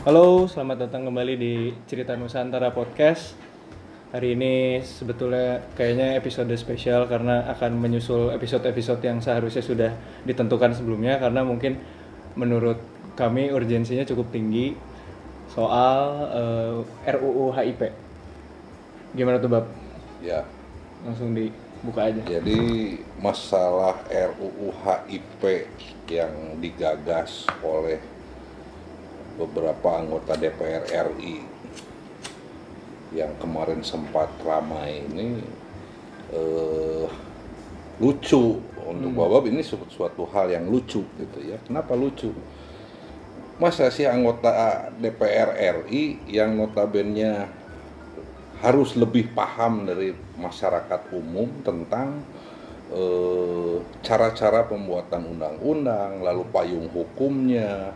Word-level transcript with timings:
Halo, 0.00 0.48
selamat 0.48 0.88
datang 0.88 1.04
kembali 1.12 1.34
di 1.36 1.54
Cerita 1.84 2.16
Nusantara 2.16 2.72
Podcast. 2.72 3.36
Hari 4.16 4.32
ini 4.32 4.80
sebetulnya 4.80 5.60
kayaknya 5.76 6.16
episode 6.16 6.48
spesial 6.56 7.04
karena 7.04 7.44
akan 7.52 7.76
menyusul 7.76 8.32
episode-episode 8.32 9.04
yang 9.04 9.20
seharusnya 9.20 9.60
sudah 9.60 9.90
ditentukan 10.24 10.72
sebelumnya 10.72 11.20
karena 11.20 11.44
mungkin 11.44 11.76
menurut 12.32 12.80
kami 13.14 13.52
urgensinya 13.52 14.02
cukup 14.08 14.32
tinggi 14.32 14.72
soal 15.52 16.00
eh, 16.32 17.12
RUU 17.20 17.52
HIP. 17.52 17.92
Gimana 19.12 19.36
tuh, 19.36 19.52
Bab? 19.52 19.68
Ya, 20.24 20.48
Langsung 21.04 21.36
dibuka 21.36 22.08
aja. 22.08 22.24
jadi 22.24 22.60
masalah 23.20 24.00
RUU 24.08 24.72
HIP 24.80 25.68
yang 26.08 26.56
digagas 26.56 27.44
oleh 27.60 28.00
beberapa 29.40 29.96
anggota 29.96 30.36
DPR 30.36 30.84
RI 31.16 31.40
yang 33.16 33.32
kemarin 33.40 33.80
sempat 33.80 34.28
ramai 34.44 35.02
ini 35.08 35.40
eh, 36.30 37.06
lucu 37.98 38.60
untuk 38.86 39.12
Babab 39.12 39.46
ini 39.48 39.62
su- 39.64 39.90
suatu 39.90 40.26
hal 40.30 40.50
yang 40.52 40.66
lucu 40.68 41.00
gitu 41.04 41.38
ya. 41.40 41.56
Kenapa 41.64 41.96
lucu? 41.96 42.30
Masa 43.60 43.92
sih 43.92 44.08
anggota 44.08 44.88
DPR 45.00 45.56
RI 45.84 46.20
yang 46.28 46.56
notabene 46.56 47.44
harus 48.60 48.92
lebih 48.96 49.32
paham 49.32 49.88
dari 49.88 50.12
masyarakat 50.36 51.12
umum 51.16 51.48
tentang 51.64 52.20
eh, 52.92 53.76
cara-cara 54.04 54.64
pembuatan 54.64 55.36
undang-undang, 55.36 56.24
lalu 56.24 56.42
payung 56.48 56.88
hukumnya, 56.92 57.92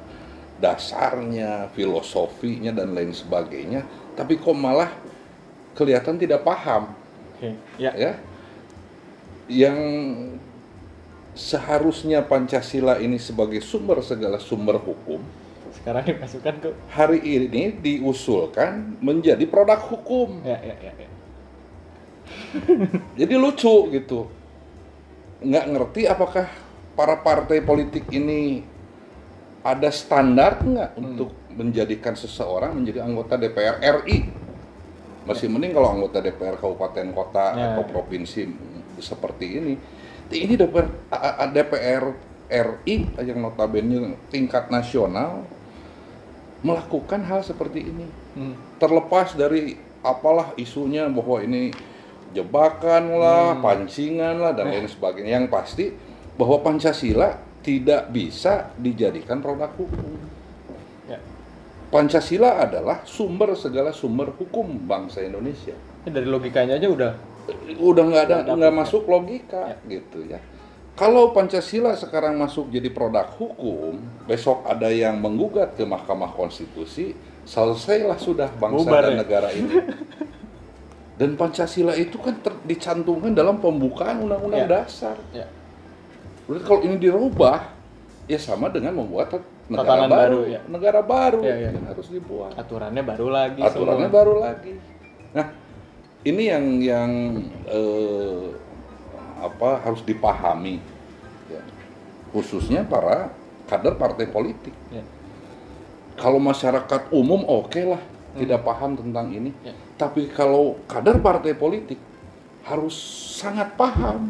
dasarnya, 0.65 1.69
filosofinya 1.77 2.73
dan 2.73 2.97
lain 2.97 3.13
sebagainya, 3.13 3.85
tapi 4.17 4.41
kok 4.41 4.57
malah 4.57 4.89
kelihatan 5.77 6.17
tidak 6.17 6.41
paham, 6.41 6.97
Oke, 7.37 7.53
ya. 7.77 7.93
ya? 7.93 8.13
Yang 9.45 9.79
seharusnya 11.37 12.25
Pancasila 12.25 12.97
ini 12.97 13.21
sebagai 13.21 13.61
sumber 13.61 14.01
segala 14.01 14.41
sumber 14.41 14.81
hukum, 14.81 15.21
Sekarang 15.75 16.07
dimasukkan 16.07 16.55
ke 16.63 16.71
hari 16.89 17.21
ini 17.21 17.75
diusulkan 17.75 18.97
menjadi 19.03 19.45
produk 19.45 19.83
hukum. 19.85 20.41
ya 20.47 20.57
ya 20.63 20.77
ya. 20.81 20.93
ya. 20.97 21.09
Jadi 23.21 23.35
lucu 23.37 23.91
gitu. 23.93 24.31
Nggak 25.45 25.67
ngerti 25.75 26.03
apakah 26.09 26.47
para 26.97 27.19
partai 27.21 27.61
politik 27.61 28.07
ini 28.15 28.63
ada 29.65 29.89
standar 29.89 30.61
nggak 30.61 30.91
untuk 30.95 31.33
menjadikan 31.57 32.13
seseorang 32.13 32.77
menjadi 32.77 33.01
anggota 33.01 33.41
DPR 33.41 33.81
RI. 33.81 34.29
Masih 35.25 35.49
mending 35.49 35.73
kalau 35.73 35.89
anggota 35.89 36.21
DPR 36.21 36.61
kabupaten 36.61 37.09
kota 37.11 37.57
Ya. 37.57 37.65
atau 37.73 37.89
provinsi 37.89 38.45
seperti 39.01 39.47
ini. 39.57 39.75
Ini 40.29 40.55
DPR, 40.55 40.87
DPR 41.49 42.05
RI 42.45 42.97
yang 43.17 43.41
notabene 43.41 44.21
tingkat 44.29 44.69
nasional 44.69 45.49
melakukan 46.61 47.25
hal 47.25 47.41
seperti 47.41 47.85
ini 47.85 48.07
Hmm. 48.35 48.57
terlepas 48.77 49.33
dari 49.33 49.77
apalah 50.01 50.53
isunya 50.57 51.09
bahwa 51.09 51.41
ini 51.41 51.73
jebakan 52.35 53.15
lah, 53.15 53.57
pancingan 53.61 54.37
lah 54.37 54.53
dan 54.53 54.69
lain 54.69 54.85
sebagainya. 54.85 55.39
Yang 55.39 55.47
pasti 55.49 55.85
bahwa 56.35 56.61
Pancasila 56.61 57.39
tidak 57.65 58.13
bisa 58.13 58.71
dijadikan 58.77 59.41
produk 59.41 59.73
hukum. 59.73 60.21
Ya. 61.09 61.17
Pancasila 61.89 62.61
adalah 62.61 63.01
sumber 63.09 63.57
segala 63.57 63.91
sumber 63.91 64.37
hukum 64.37 64.85
bangsa 64.85 65.25
Indonesia. 65.25 65.73
Dari 66.05 66.29
logikanya 66.29 66.77
aja 66.77 66.89
udah 66.93 67.13
Udah 67.77 68.05
nggak 68.09 68.25
ada 68.25 68.37
Nggak 68.53 68.61
dapet, 68.73 68.81
masuk 68.85 69.03
logika 69.05 69.77
gitu 69.85 70.25
ya. 70.25 70.41
Kalau 70.95 71.35
Pancasila 71.35 71.93
sekarang 71.93 72.39
masuk 72.39 72.71
jadi 72.71 72.87
produk 72.89 73.27
hukum, 73.35 73.99
besok 74.25 74.63
ada 74.63 74.89
yang 74.89 75.19
menggugat 75.19 75.75
ke 75.75 75.83
Mahkamah 75.83 76.31
Konstitusi, 76.33 77.13
selesailah 77.43 78.15
sudah 78.17 78.49
bangsa 78.55 78.87
Bubar 78.87 79.03
dan 79.05 79.13
ya? 79.13 79.21
negara 79.21 79.49
ini. 79.51 79.75
Dan 81.15 81.39
Pancasila 81.39 81.95
itu 81.95 82.19
kan 82.19 82.35
ter- 82.43 82.59
dicantumkan 82.67 83.31
dalam 83.31 83.63
pembukaan 83.63 84.27
Undang-Undang 84.27 84.67
Ya. 84.67 84.71
dasar. 84.83 85.17
ya. 85.31 85.47
Berarti 86.45 86.65
kalau 86.65 86.81
ini 86.85 86.97
dirubah, 87.01 87.59
ya 88.29 88.37
sama 88.37 88.69
dengan 88.69 88.93
membuat 89.01 89.33
negara 89.69 90.05
Tatanan 90.05 90.11
baru, 90.13 90.19
baru, 90.21 90.41
ya. 90.53 90.61
negara 90.69 91.01
baru 91.01 91.41
Ya, 91.41 91.57
ya. 91.57 91.71
yang 91.73 91.89
harus 91.89 92.07
dibuat 92.13 92.53
aturannya 92.53 93.01
baru 93.01 93.27
lagi 93.33 93.61
aturannya 93.65 94.09
semua. 94.13 94.19
baru 94.21 94.35
lagi. 94.45 94.73
Nah, 95.33 95.47
ini 96.25 96.43
yang 96.53 96.65
yang 96.85 97.11
eh, 97.65 98.45
apa 99.41 99.81
harus 99.85 100.05
dipahami, 100.05 100.81
ya. 101.49 101.61
khususnya 102.33 102.85
para 102.85 103.33
kader 103.69 103.97
partai 103.97 104.29
politik. 104.29 104.73
Ya. 104.93 105.01
Kalau 106.21 106.39
masyarakat 106.39 107.11
umum 107.11 107.43
oke 107.49 107.81
lah, 107.89 108.01
tidak 108.37 108.63
paham 108.69 108.95
tentang 109.01 109.33
ini. 109.33 109.51
Ya. 109.65 109.73
Tapi 109.97 110.29
kalau 110.29 110.77
kader 110.87 111.19
partai 111.25 111.57
politik 111.57 111.99
harus 112.69 112.95
sangat 113.41 113.73
paham. 113.81 114.29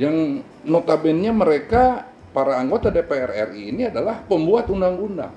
Yang 0.00 0.48
notabene 0.64 1.28
mereka 1.28 2.08
para 2.32 2.56
anggota 2.56 2.88
DPR 2.88 3.52
RI 3.52 3.68
ini 3.68 3.92
adalah 3.92 4.24
pembuat 4.24 4.72
undang-undang. 4.72 5.34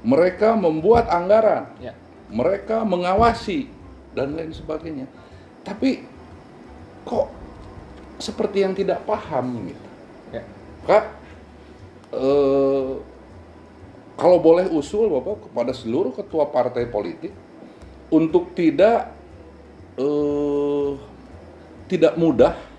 Mereka 0.00 0.56
membuat 0.56 1.12
anggaran 1.12 1.76
Ya. 1.76 1.92
mereka 2.32 2.88
mengawasi 2.88 3.68
dan 4.16 4.32
lain 4.32 4.48
sebagainya. 4.56 5.04
Tapi 5.60 6.00
kok 7.04 7.28
seperti 8.16 8.64
yang 8.64 8.72
tidak 8.72 9.04
paham 9.04 9.68
gitu. 9.68 9.86
Ya. 10.32 10.42
Kak, 10.88 11.04
eh, 12.16 12.92
kalau 14.16 14.38
boleh 14.40 14.72
usul 14.72 15.12
Bapak 15.12 15.52
kepada 15.52 15.72
seluruh 15.76 16.16
ketua 16.16 16.48
partai 16.48 16.88
politik 16.88 17.32
untuk 18.08 18.56
tidak 18.56 19.12
eh, 20.00 20.90
tidak 21.92 22.16
mudah. 22.16 22.69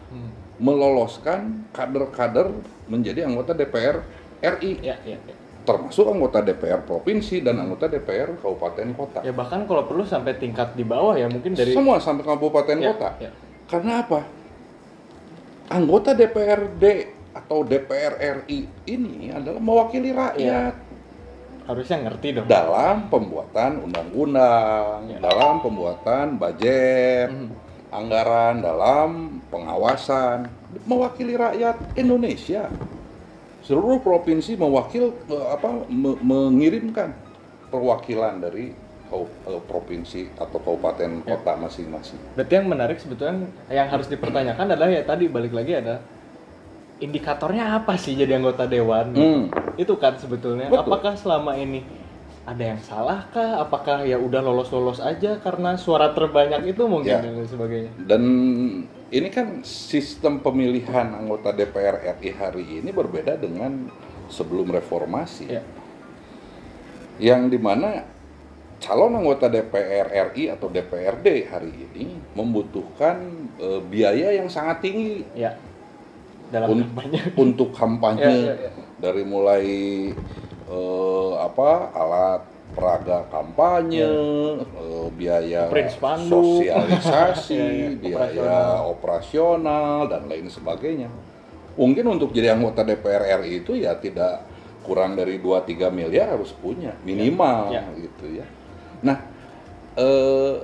Meloloskan 0.61 1.65
kader-kader 1.73 2.53
menjadi 2.85 3.25
anggota 3.25 3.51
DPR 3.51 4.05
RI 4.39 4.77
Ya, 4.79 4.93
ya, 5.01 5.17
ya. 5.17 5.33
termasuk 5.61 6.05
anggota 6.05 6.39
DPR 6.39 6.81
provinsi 6.81 7.41
dan 7.41 7.57
anggota 7.57 7.85
DPR 7.85 8.33
kabupaten 8.35 8.87
kota. 8.93 9.19
Ya 9.21 9.29
bahkan 9.31 9.65
kalau 9.65 9.83
perlu 9.83 10.01
sampai 10.01 10.33
tingkat 10.35 10.73
di 10.73 10.81
bawah 10.81 11.13
ya 11.13 11.25
mungkin 11.25 11.53
dari 11.53 11.73
Semua 11.73 11.97
sampai 11.97 12.21
kabupaten 12.23 12.77
Ya, 12.77 12.93
kota. 12.93 13.09
ya. 13.19 13.29
Karena 13.65 14.01
apa? 14.01 14.21
Anggota 15.67 16.11
DPRD 16.11 16.83
atau 17.31 17.63
DPR 17.63 18.13
RI 18.43 18.59
ini 18.85 19.31
adalah 19.31 19.57
mewakili 19.57 20.11
rakyat 20.11 20.73
harusnya 21.63 21.97
ngerti 22.03 22.27
dong. 22.35 22.45
dalam 22.45 23.07
pembuatan 23.07 23.79
undang-undang, 23.81 25.07
Ya. 25.07 25.17
dalam 25.21 25.61
pembuatan 25.61 26.35
budget, 26.35 27.29
Hmm. 27.31 27.53
Anggaran, 27.91 28.63
dalam 28.63 29.09
pengawasan, 29.51 30.47
mewakili 30.87 31.35
rakyat 31.35 31.75
Indonesia. 31.93 32.71
Seluruh 33.61 34.01
provinsi 34.01 34.57
mewakil 34.57 35.13
eh, 35.27 35.47
apa 35.51 35.85
me- 35.85 36.17
mengirimkan 36.17 37.13
perwakilan 37.69 38.41
dari 38.41 38.73
eh, 39.11 39.61
provinsi 39.67 40.33
atau 40.33 40.57
kabupaten 40.57 41.21
Ya. 41.21 41.35
kota 41.37 41.53
masing-masing. 41.59 42.17
Berarti 42.33 42.53
yang 42.55 42.67
menarik 42.67 42.97
sebetulnya 42.97 43.45
yang 43.69 43.85
harus 43.85 44.07
dipertanyakan 44.07 44.71
adalah 44.71 44.89
ya 44.89 45.03
tadi 45.03 45.29
balik 45.29 45.53
lagi 45.53 45.77
ada 45.77 46.01
indikatornya 46.97 47.75
apa 47.75 47.97
sih 47.97 48.15
jadi 48.15 48.39
anggota 48.39 48.65
dewan? 48.65 49.13
Hmm. 49.13 49.43
Itu 49.75 49.97
kan 49.97 50.17
sebetulnya 50.17 50.71
Betul. 50.71 50.85
apakah 50.89 51.13
selama 51.13 51.53
ini 51.53 51.85
ada 52.41 52.63
yang 52.63 52.81
salah 52.81 53.29
kah? 53.29 53.61
Apakah 53.61 54.01
ya 54.01 54.17
udah 54.17 54.41
lolos-lolos 54.41 54.97
aja 54.97 55.37
karena 55.37 55.75
suara 55.75 56.09
terbanyak 56.11 56.65
itu 56.67 56.83
mungkin 56.85 57.11
Ya. 57.11 57.21
dan 57.21 57.45
sebagainya. 57.45 57.91
Dan 58.01 58.23
ini 59.07 59.29
kan 59.29 59.61
sistem 59.61 60.39
pemilihan 60.39 61.13
anggota 61.13 61.51
DPR 61.51 62.17
RI 62.17 62.29
hari 62.31 62.65
ini 62.79 62.89
berbeda 62.89 63.35
dengan 63.35 63.91
sebelum 64.27 64.69
reformasi. 64.69 65.45
Ya. 65.49 65.61
Yang 67.21 67.53
di 67.53 67.59
mana 67.61 68.09
calon 68.81 69.13
anggota 69.13 69.45
DPR 69.45 70.09
RI 70.33 70.49
atau 70.49 70.65
DPRD 70.65 71.45
hari 71.45 71.69
ini 71.93 72.17
membutuhkan 72.33 73.21
eh, 73.55 73.81
biaya 73.83 74.33
yang 74.33 74.49
sangat 74.49 74.81
tinggi 74.81 75.21
Ya. 75.37 75.53
Dalam 76.49 76.67
Un- 76.73 76.83
kampanye. 76.89 77.21
untuk 77.37 77.69
kampanye 77.71 78.25
Ya, 78.27 78.51
ya, 78.51 78.55
ya. 78.67 78.71
dari 78.97 79.23
mulai 79.23 79.65
eh, 80.71 81.31
apa 81.37 81.69
alat 81.91 82.41
peraga 82.71 83.27
kampanye, 83.27 84.07
eh, 84.63 85.07
biaya 85.11 85.67
Print 85.67 85.91
spanduk. 85.91 86.63
sosialisasi, 86.63 87.59
Ya, 87.59 87.91
ya, 87.91 87.99
biaya 87.99 88.55
operasional 88.81 90.07
dan 90.07 90.31
lain 90.31 90.47
sebagainya. 90.47 91.11
Mungkin 91.75 92.07
untuk 92.07 92.31
jadi 92.31 92.55
anggota 92.55 92.83
DPR 92.83 93.43
RI 93.43 93.59
itu 93.59 93.75
ya 93.75 93.95
tidak 93.95 94.47
kurang 94.81 95.13
dari 95.13 95.37
2-3 95.37 95.91
miliar 95.91 96.33
harus 96.33 96.55
punya 96.55 96.95
minimal 97.03 97.69
Ya. 97.69 97.83
gitu 97.91 98.39
ya. 98.39 98.47
Nah, 99.03 99.19
eh, 99.93 100.55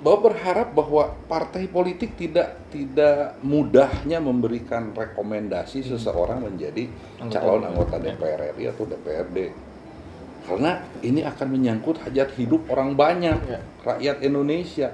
bahwa 0.00 0.32
berharap 0.32 0.72
bahwa 0.72 1.12
partai 1.28 1.68
politik 1.68 2.16
tidak 2.16 2.56
tidak 2.72 3.36
mudahnya 3.40 4.16
memberikan 4.16 4.90
rekomendasi 4.90 5.84
seseorang 5.84 6.40
menjadi 6.40 6.88
Hmm. 6.88 7.28
Anggota 7.28 7.36
calon 7.36 7.62
anggota. 7.62 7.96
DPR 8.00 8.56
RI 8.56 8.64
atau 8.66 8.84
DPRD. 8.88 9.38
Karena 10.40 10.72
ini 11.04 11.20
akan 11.20 11.48
menyangkut 11.52 12.00
hajat 12.00 12.32
hidup 12.34 12.64
orang 12.72 12.96
banyak, 12.96 13.38
Ya. 13.44 13.60
rakyat 13.84 14.24
Indonesia. 14.24 14.88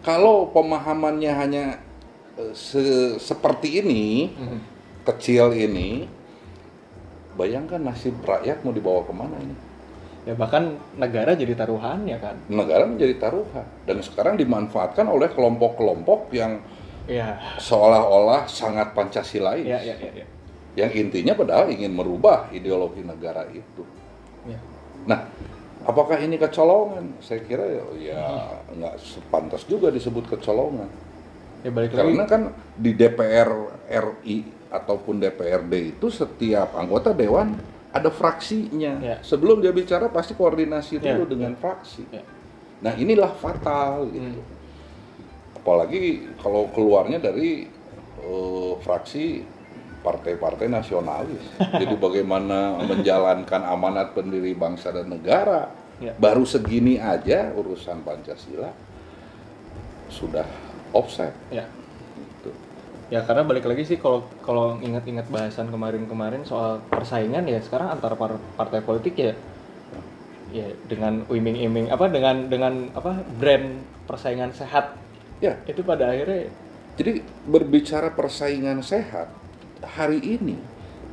Kalau 0.00 0.48
pemahamannya 0.48 1.32
hanya 1.34 1.64
eh, 2.38 2.54
se- 2.54 3.18
seperti 3.18 3.82
ini, 3.82 4.30
Mhm. 4.30 4.58
kecil 5.04 5.50
ini, 5.52 6.06
bayangkan 7.34 7.82
nasib 7.82 8.14
rakyat 8.22 8.62
mau 8.62 8.70
dibawa 8.70 9.02
ke 9.02 9.12
mana 9.12 9.36
ini? 9.36 9.56
Ya 10.28 10.36
bahkan 10.36 10.76
negara 11.00 11.32
jadi 11.32 11.56
taruhannya 11.56 12.16
kan. 12.20 12.36
Negara 12.52 12.84
menjadi 12.84 13.16
taruhan 13.16 13.64
dan 13.88 13.98
sekarang 14.04 14.36
dimanfaatkan 14.36 15.08
oleh 15.08 15.32
kelompok-kelompok 15.32 16.28
yang 16.36 16.60
Iya. 17.08 17.40
seolah-olah 17.58 18.46
sangat 18.46 18.92
pancasilais, 18.94 19.64
Iya, 19.66 19.80
iya, 19.82 19.94
iya. 19.98 20.12
Ya. 20.22 20.26
yang 20.84 20.92
intinya 20.94 21.34
padahal 21.34 21.72
ingin 21.72 21.90
merubah 21.90 22.46
ideologi 22.54 23.02
negara 23.02 23.48
itu. 23.50 23.82
Ya. 24.46 24.60
Nah, 25.08 25.26
apakah 25.82 26.20
ini 26.20 26.36
kecolongan? 26.38 27.18
Saya 27.18 27.40
kira 27.42 27.64
ya, 27.66 27.82
ya 27.98 28.22
nggak 28.76 28.94
sepantas 29.00 29.64
juga 29.66 29.90
disebut 29.90 30.30
kecolongan. 30.36 30.86
Ya 31.66 31.70
balik 31.72 31.96
lagi. 31.96 32.14
Karena 32.14 32.24
kan 32.28 32.42
di 32.76 32.92
DPR 32.94 33.50
RI 33.90 34.38
ataupun 34.70 35.18
DPRD 35.18 35.98
itu 35.98 36.06
setiap 36.12 36.78
anggota 36.78 37.10
dewan 37.10 37.58
ada 37.90 38.10
fraksinya. 38.10 39.02
Ya. 39.02 39.16
Sebelum 39.22 39.58
dia 39.58 39.74
bicara 39.74 40.06
pasti 40.10 40.38
koordinasi 40.38 41.02
Ya, 41.02 41.18
dulu 41.18 41.34
dengan 41.34 41.58
fraksi. 41.58 42.06
Ya. 42.10 42.22
Nah 42.80 42.94
inilah 42.96 43.34
fatal 43.36 44.08
gitu. 44.14 44.40
Hmm. 44.40 45.58
Apalagi 45.60 46.32
kalau 46.40 46.70
keluarnya 46.72 47.20
dari 47.20 47.68
eh, 48.22 48.72
fraksi 48.80 49.44
partai-partai 50.00 50.66
nasionalis. 50.70 51.44
Jadi 51.80 51.94
bagaimana 51.98 52.80
menjalankan 52.80 53.62
amanat 53.68 54.16
pendiri 54.16 54.56
bangsa 54.56 54.94
dan 54.94 55.10
negara. 55.12 55.68
Ya. 56.00 56.16
Baru 56.16 56.48
segini 56.48 56.96
aja 56.96 57.52
urusan 57.52 58.00
Pancasila 58.00 58.72
sudah 60.08 60.48
offset. 60.96 61.36
Ya. 61.52 61.68
Ya 63.10 63.26
karena 63.26 63.42
balik 63.42 63.66
lagi 63.66 63.82
sih 63.82 63.98
kalau 63.98 64.22
kalau 64.46 64.78
ingat-ingat 64.78 65.26
bahasan 65.26 65.66
kemarin-kemarin 65.66 66.46
soal 66.46 66.78
persaingan 66.86 67.42
ya 67.50 67.58
sekarang 67.58 67.90
antara 67.90 68.14
par- 68.14 68.38
partai 68.54 68.80
politik 68.86 69.18
ya 69.18 69.34
ya 70.54 70.66
dengan 70.86 71.26
iming-iming 71.26 71.90
apa 71.90 72.06
dengan 72.06 72.46
dengan 72.46 72.90
apa 72.94 73.22
brand 73.38 73.82
persaingan 74.06 74.54
sehat 74.54 74.94
Ya, 75.40 75.56
itu 75.64 75.80
pada 75.80 76.12
akhirnya 76.12 76.52
jadi 77.00 77.24
berbicara 77.48 78.12
persaingan 78.12 78.84
sehat 78.84 79.32
hari 79.80 80.20
ini 80.20 80.60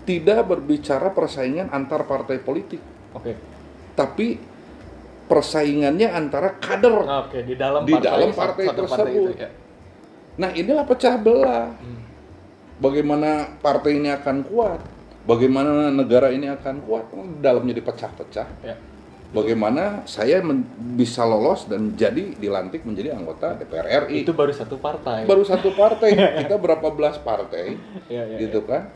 tidak 0.03 0.43
berbicara 0.51 1.15
persaingan 1.15 1.71
antar 1.71 2.03
partai 2.03 2.35
politik, 2.43 2.83
oke 3.15 3.31
tapi 3.95 4.35
persaingannya 5.31 6.11
antara 6.11 6.59
kader. 6.59 7.07
Oke 7.27 7.39
di 7.43 7.55
dalam 7.55 7.83
Di 7.87 7.95
partai, 7.95 8.07
dalam 8.07 8.29
partai 8.35 8.65
satu 8.67 8.79
tersebut. 8.83 9.07
itu, 9.15 9.31
ya. 9.39 9.49
Nah, 10.37 10.53
inilah 10.53 10.85
pecah 10.85 11.17
belah. 11.17 11.73
Hmm. 11.73 12.01
Bagaimana 12.77 13.57
partai 13.57 13.97
ini 13.97 14.13
akan 14.13 14.45
kuat? 14.45 14.81
Bagaimana 15.25 15.89
negara 15.89 16.29
ini 16.29 16.45
akan 16.47 16.85
kuat? 16.85 17.09
Di 17.09 17.41
dalamnya 17.41 17.73
dipecah-pecah. 17.73 18.47
Ya. 18.61 18.77
Bagaimana 19.27 20.07
saya 20.07 20.39
bisa 20.95 21.27
lolos 21.27 21.67
dan 21.67 21.99
jadi 21.99 22.31
dilantik 22.39 22.87
menjadi 22.87 23.11
anggota 23.11 23.59
DPR 23.59 24.07
RI? 24.07 24.23
itu 24.23 24.31
baru 24.31 24.55
satu 24.55 24.79
partai 24.79 25.27
baru 25.27 25.43
satu 25.43 25.75
partai. 25.75 26.15
Kita 26.47 26.55
berapa 26.55 26.87
belas 26.95 27.19
partai? 27.19 27.75
ya, 28.07 28.23
ya, 28.23 28.39
gitu 28.39 28.63
kan 28.63 28.87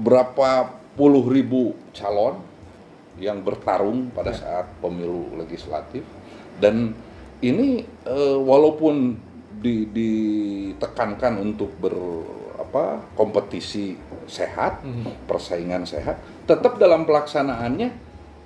berapa 0.00 0.80
puluh 0.96 1.28
ribu 1.28 1.76
calon 1.92 2.40
yang 3.20 3.44
bertarung 3.44 4.08
pada 4.16 4.32
saat 4.32 4.64
pemilu 4.80 5.28
legislatif 5.36 6.08
dan 6.56 6.96
ini 7.44 7.84
eh, 8.08 8.38
walaupun 8.40 9.20
di- 9.60 9.86
ditekankan 9.92 11.36
untuk 11.38 11.76
ber 11.76 11.92
apa 12.56 13.04
kompetisi 13.12 13.96
sehat 14.24 14.80
Mhm. 14.80 15.28
persaingan 15.28 15.84
sehat 15.84 16.16
tetap 16.44 16.76
dalam 16.76 17.04
pelaksanaannya 17.04 17.88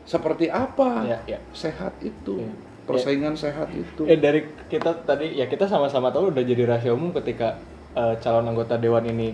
seperti 0.04 0.50
apa 0.50 1.06
ya, 1.06 1.18
ya. 1.26 1.38
sehat 1.50 1.96
itu 2.00 2.42
Ya. 2.42 2.50
persaingan 2.84 3.34
sehat 3.34 3.72
itu 3.72 4.04
Eh 4.04 4.18
dari 4.18 4.44
kita 4.68 5.06
tadi 5.06 5.32
ya 5.34 5.46
kita 5.46 5.64
sama-sama 5.64 6.10
tahu 6.10 6.34
udah 6.34 6.44
jadi 6.44 6.68
rahasia 6.68 6.92
umum 6.92 7.14
ketika 7.14 7.56
eh, 7.94 8.14
calon 8.20 8.50
anggota 8.50 8.74
dewan 8.76 9.06
ini 9.06 9.32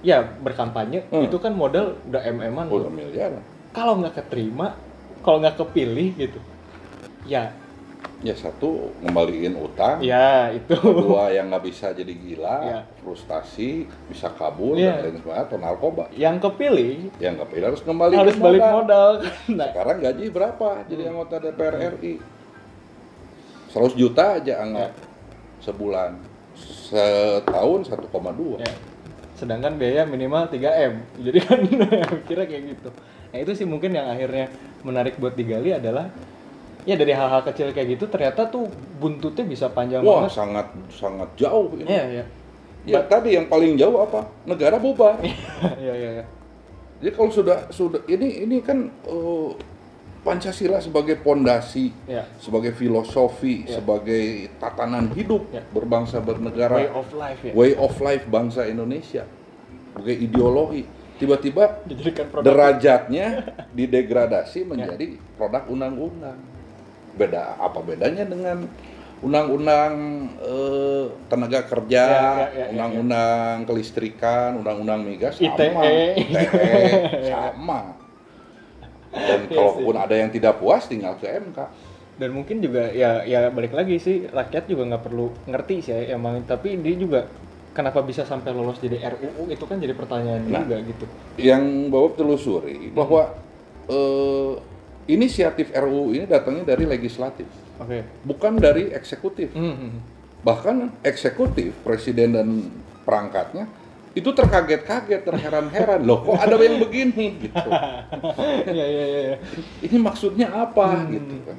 ya 0.00 0.22
berkampanye 0.22 1.10
Hmm. 1.10 1.26
itu 1.26 1.36
kan 1.36 1.50
modal 1.52 1.98
udah 2.06 2.22
mm-an 2.22 2.70
udah 2.70 2.88
miliar 2.88 3.34
kalau 3.74 3.98
nggak 3.98 4.14
keterima 4.14 4.78
kalau 5.20 5.42
nggak 5.42 5.58
kepilih 5.58 6.14
gitu 6.14 6.38
ya 7.26 7.50
ya 8.18 8.34
satu 8.34 8.90
ngembaliin 8.98 9.54
utang 9.54 10.02
ya 10.02 10.50
itu 10.50 10.74
kedua 10.74 11.30
yang 11.30 11.46
nggak 11.48 11.64
bisa 11.64 11.94
jadi 11.94 12.10
gila, 12.10 12.56
Iya. 12.60 12.80
frustasi, 12.98 13.86
bisa 14.06 14.26
kabur 14.28 14.74
Iya. 14.74 14.98
dan 14.98 15.14
lain 15.14 15.16
sebagainya 15.18 15.44
atau 15.46 15.56
narkoba. 15.56 16.04
yang 16.10 16.36
kepilih 16.36 17.14
Yang 17.16 17.32
nggak 17.38 17.48
pilih 17.48 17.66
harus 17.70 17.82
kembali 17.82 18.14
harus 18.14 18.34
balik 18.36 18.58
modal 18.60 19.10
nah, 19.54 19.70
Sekarang 19.70 19.96
gaji 20.00 20.24
berapa 20.28 20.68
jadi 20.84 21.02
Hmm. 21.02 21.10
anggota 21.14 21.34
DPR 21.38 21.74
RI? 21.94 22.14
100 23.68 23.94
juta 23.94 24.24
aja 24.34 24.54
anggap 24.58 24.90
Iya. 24.90 25.06
sebulan. 25.60 26.12
Setahun 26.58 27.80
1,2. 27.86 28.58
ya. 28.58 28.74
sedangkan 29.34 29.78
biaya 29.78 30.02
minimal 30.02 30.50
3 30.50 30.66
m 30.90 30.94
jadi 31.16 31.38
kan 31.38 31.58
kira 32.26 32.42
kayak 32.42 32.74
gitu 32.74 32.90
nah 33.28 33.38
itu 33.38 33.52
sih 33.54 33.62
mungkin 33.62 33.94
yang 33.94 34.10
akhirnya 34.10 34.50
menarik 34.82 35.14
buat 35.14 35.38
digali 35.38 35.70
adalah 35.70 36.10
ya 36.88 36.96
dari 36.96 37.12
hal-hal 37.12 37.44
kecil 37.44 37.68
kayak 37.76 38.00
gitu 38.00 38.08
ternyata 38.08 38.48
tuh 38.48 38.64
buntutnya 38.96 39.44
bisa 39.44 39.68
panjang 39.68 40.00
Wah, 40.00 40.24
banget 40.24 40.32
sangat 40.32 40.66
sangat 40.88 41.28
jauh 41.36 41.68
ini. 41.76 41.84
Iya, 41.84 42.04
iya. 42.08 42.24
Ya 42.88 43.04
tadi 43.04 43.36
yang 43.36 43.44
paling 43.52 43.76
jauh 43.76 44.00
apa? 44.00 44.24
Negara 44.48 44.80
bubar. 44.80 45.20
Iya, 45.84 45.92
iya, 45.92 46.10
iya. 46.16 46.24
Jadi 46.98 47.12
kalau 47.12 47.28
sudah 47.28 47.68
sudah 47.68 48.00
ini 48.08 48.48
ini 48.48 48.64
kan 48.64 48.88
eh, 48.88 49.50
Pancasila 50.18 50.82
sebagai 50.82 51.14
pondasi, 51.22 51.94
Ya. 52.04 52.26
sebagai 52.42 52.74
filosofi, 52.74 53.62
Ya. 53.64 53.78
sebagai 53.78 54.50
tatanan 54.58 55.14
hidup 55.14 55.46
Ya. 55.54 55.62
berbangsa 55.70 56.18
bernegara, 56.18 56.74
Way 56.74 56.90
of 56.90 57.08
life 57.14 57.40
ya. 57.46 57.52
way 57.54 57.72
of 57.78 57.94
life 58.02 58.24
bangsa 58.26 58.66
Indonesia, 58.66 59.22
sebagai 59.94 60.16
ideologi. 60.18 60.84
Tiba-tiba 61.18 61.82
derajatnya 62.42 63.26
didegradasi 63.78 64.66
menjadi 64.66 65.16
produk 65.38 65.70
undang-undang. 65.70 66.38
Beda 67.18 67.58
apa 67.58 67.82
bedanya 67.82 68.22
dengan 68.22 68.64
undang-undang 69.18 69.92
eh, 70.38 71.04
tenaga 71.26 71.66
kerja, 71.66 72.04
Ya, 72.06 72.14
ya, 72.14 72.22
ya, 72.22 72.46
ya, 72.54 72.64
undang-undang 72.70 73.66
kelistrikan, 73.66 74.62
undang-undang 74.62 75.02
migas 75.02 75.42
sama, 75.42 75.82
ITE. 75.82 76.14
Sama. 77.34 77.80
Dan 79.10 79.40
Iya 79.48 79.56
kalaupun 79.58 79.94
ada 79.96 80.14
yang 80.14 80.30
tidak 80.30 80.62
puas 80.62 80.86
tinggal 80.86 81.18
ke 81.18 81.26
MK. 81.26 81.58
Dan 82.18 82.30
mungkin 82.34 82.58
juga 82.58 82.90
ya 82.90 83.22
ya 83.22 83.46
balik 83.48 83.74
lagi 83.74 83.98
sih 83.98 84.26
rakyat 84.26 84.66
juga 84.66 84.86
nggak 84.90 85.02
perlu 85.06 85.30
ngerti 85.46 85.74
sih 85.82 85.94
ya 85.94 86.18
emang 86.18 86.42
tapi 86.44 86.74
dia 86.78 86.98
juga 86.98 87.30
kenapa 87.70 88.02
bisa 88.02 88.26
sampai 88.26 88.50
lolos 88.50 88.82
jadi 88.82 88.98
RUU 89.14 89.46
itu 89.48 89.64
kan 89.66 89.78
jadi 89.78 89.94
pertanyaan 89.94 90.42
Nah. 90.46 90.66
juga 90.66 90.76
gitu. 90.82 91.04
Yang 91.38 91.62
Bapak 91.90 92.12
telusuri 92.18 92.90
bahwa 92.90 93.34
eh, 93.86 94.52
inisiatif 95.08 95.72
RUU 95.72 96.12
ini 96.12 96.24
datangnya 96.24 96.68
dari 96.68 96.84
legislatif, 96.84 97.48
Oke. 97.76 98.04
bukan 98.22 98.56
dari 98.56 98.92
eksekutif. 98.92 99.50
Hmm. 99.52 100.04
Bahkan 100.38 101.02
eksekutif, 101.02 101.74
presiden 101.82 102.32
dan 102.32 102.48
perangkatnya 103.02 103.66
itu 104.12 104.28
terkaget-kaget, 104.28 105.22
terheran-heran. 105.22 106.02
Loh, 106.02 106.22
kok 106.22 106.38
ada 106.38 106.56
yang 106.56 106.78
begini 106.78 107.40
gitu. 107.40 107.56
Iya 108.68 108.84
iya 108.84 109.04
iya. 109.04 109.20
iya. 109.24 109.36
Ini 109.80 109.96
maksudnya 109.96 110.46
apa 110.50 111.02
Hmm. 111.02 111.10
gitu 111.10 111.36
kan. 111.42 111.58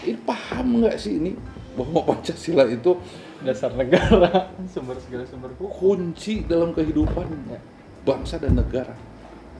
Ini 0.00 0.18
paham 0.22 0.66
nggak 0.80 0.96
sih 0.96 1.18
ini 1.18 1.36
bahwa 1.74 2.00
Pancasila 2.06 2.64
itu 2.66 2.96
Dasar 3.40 3.72
negara, 3.72 4.52
sumber 4.68 5.00
segala 5.00 5.24
sumber 5.24 5.50
hukum. 5.56 5.72
kunci 5.72 6.44
dalam 6.44 6.70
kehidupan 6.70 7.24
Ya. 7.48 7.56
bangsa 8.02 8.36
dan 8.36 8.52
negara. 8.54 8.92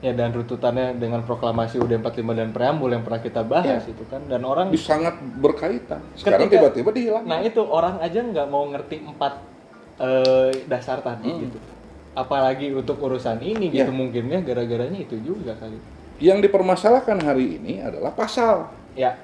Ya 0.00 0.16
dan 0.16 0.32
runtutannya 0.32 0.96
dengan 0.96 1.20
proklamasi 1.22 1.76
UUD 1.76 2.00
45 2.00 2.32
dan 2.32 2.48
preambul 2.50 2.88
yang 2.88 3.04
pernah 3.04 3.20
kita 3.20 3.44
bahas 3.44 3.84
Iya. 3.84 3.92
itu 3.92 4.04
kan 4.08 4.24
dan 4.24 4.40
orang 4.42 4.72
Itu 4.72 4.80
sangat 4.80 5.20
berkaitan. 5.36 6.00
Sekarang 6.16 6.48
tiba-tiba 6.48 6.88
dihilang. 6.88 7.28
Nah 7.28 7.40
itu 7.40 7.60
orang 7.60 8.00
aja 8.00 8.16
nggak 8.18 8.48
mau 8.48 8.64
ngerti 8.66 8.96
empat 8.98 9.32
eh, 10.00 10.64
dasar 10.64 11.00
tadi 11.00 11.28
Hmm. 11.28 11.44
gitu. 11.44 11.58
apalagi 12.10 12.72
untuk 12.72 12.96
urusan 12.98 13.38
ini 13.38 13.68
Ya. 13.70 13.84
gitu 13.84 13.92
mungkinnya 13.92 14.40
gara-garanya 14.40 14.98
itu 14.98 15.14
juga 15.20 15.54
kali 15.54 15.76
Yang 16.18 16.48
dipermasalahkan 16.48 17.20
hari 17.20 17.60
ini 17.60 17.78
adalah 17.78 18.10
pasal. 18.10 18.72
ya 18.92 19.14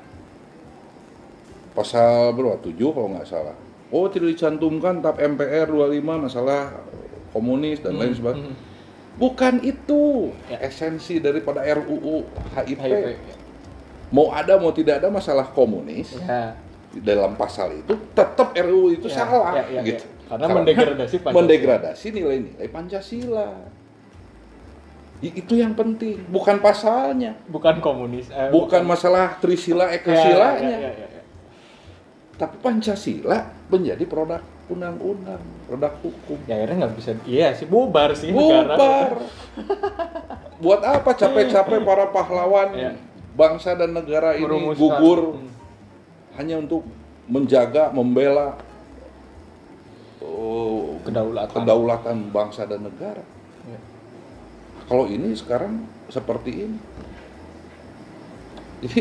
Pasal 1.73 2.33
berapa? 2.33 2.57
7 2.57 2.73
kalau 2.89 3.09
nggak 3.11 3.27
salah. 3.27 3.57
Oh, 3.89 4.09
tidak 4.09 4.33
dicantumkan 4.33 5.01
TAP 5.01 5.17
MPR 5.19 5.69
25 5.69 6.17
masalah 6.19 6.73
komunis 7.31 7.81
dan 7.81 7.97
lain 7.97 8.13
sebagainya. 8.13 8.49
Hmm. 8.49 8.57
Bukan 9.17 9.65
itu 9.65 10.31
Ya. 10.47 10.61
esensi 10.63 11.17
daripada 11.19 11.65
RUU 11.65 12.25
HIP. 12.53 12.77
HIP. 12.79 13.17
Mau 14.13 14.29
ada 14.31 14.55
mau 14.57 14.71
tidak 14.71 15.01
ada 15.01 15.09
masalah 15.09 15.49
komunis 15.51 16.15
ya 16.17 16.55
di 16.93 17.01
dalam 17.01 17.35
pasal 17.35 17.77
itu 17.77 17.93
tetap 18.13 18.53
RUU 18.53 18.93
itu 18.95 19.09
Ya, 19.09 19.17
salah 19.19 19.53
ya, 19.57 19.65
ya, 19.69 19.83
gitu. 19.85 20.05
ya. 20.05 20.15
Karena 20.27 20.47
mendegradasi 20.51 21.17
Pancasila. 21.19 21.37
mendegradasi 21.39 22.07
nilai-nilai 22.11 22.69
Pancasila. 22.69 23.49
Itu 25.17 25.57
yang 25.57 25.73
penting, 25.73 26.29
bukan 26.29 26.61
pasalnya, 26.61 27.41
bukan 27.49 27.81
komunis 27.81 28.29
eh, 28.29 28.53
bukan 28.53 28.85
masalah 28.85 29.41
Trisila 29.41 29.89
Ya, 29.89 29.97
Ekasilanya. 29.97 30.61
ya, 30.61 30.77
ya, 30.77 30.91
ya, 30.93 31.07
ya. 31.09 31.23
Tapi 32.37 32.61
Pancasila 32.61 33.39
menjadi 33.73 34.05
produk 34.05 34.45
undang-undang, 34.67 35.39
produk 35.65 35.95
hukum. 36.03 36.39
Ya, 36.45 36.59
akhirnya 36.59 36.87
nggak 36.87 36.95
bisa 36.99 37.11
iya 37.23 37.55
sih 37.55 37.65
bubar 37.65 38.11
sih 38.13 38.35
negara 38.35 38.75
Bubar. 38.75 39.11
Buat 40.59 40.81
apa 40.83 41.11
capek-capek 41.13 41.85
para 41.85 42.11
pahlawan 42.11 42.75
Ya. 42.75 42.93
bangsa 43.33 43.77
dan 43.77 43.93
negara 43.93 44.35
ini 44.35 44.43
Merumuskan. 44.43 44.81
gugur 44.81 45.21
Hmm. 45.37 45.51
hanya 46.35 46.59
untuk 46.59 46.83
menjaga, 47.27 47.93
membela 47.93 48.59
oh, 50.19 50.99
kedaulatan 51.03 51.55
kedaulatan 51.55 52.17
bangsa 52.31 52.67
dan 52.67 52.83
negara. 52.83 53.23
Ya. 53.65 53.79
Kalau 54.87 55.07
ini 55.07 55.31
sekarang 55.33 55.85
seperti 56.09 56.67
ini. 56.67 56.79
Jadi 58.83 59.01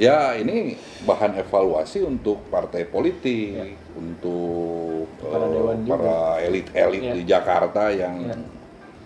ya 0.00 0.32
ini 0.32 0.72
bahan 1.04 1.36
evaluasi 1.36 2.00
untuk 2.00 2.48
partai 2.48 2.88
politik, 2.88 3.52
Ya. 3.52 3.64
untuk 3.92 5.04
Para 5.20 5.44
juga. 5.44 5.92
para 5.92 6.18
elit-elit 6.40 7.02
Ya. 7.04 7.12
di 7.12 7.22
Jakarta 7.28 7.92
yang 7.92 8.16
Ya. 8.24 8.36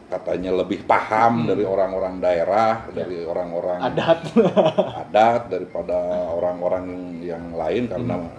katanya 0.06 0.54
lebih 0.54 0.86
paham 0.86 1.42
Hmm. 1.42 1.48
dari 1.50 1.66
orang-orang 1.66 2.22
daerah, 2.22 2.86
Ya. 2.94 3.02
dari 3.02 3.26
orang-orang 3.26 3.78
adat 3.82 4.20
adat 5.10 5.42
daripada 5.50 5.98
orang-orang 6.30 6.86
yang 7.26 7.58
lain 7.58 7.90
karena 7.90 8.14
Hmm. 8.22 8.30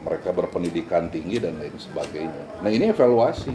mereka 0.00 0.32
berpendidikan 0.32 1.12
tinggi 1.12 1.36
dan 1.36 1.60
lain 1.60 1.76
sebagainya. 1.76 2.64
Nah 2.64 2.70
ini 2.72 2.88
evaluasi. 2.88 3.52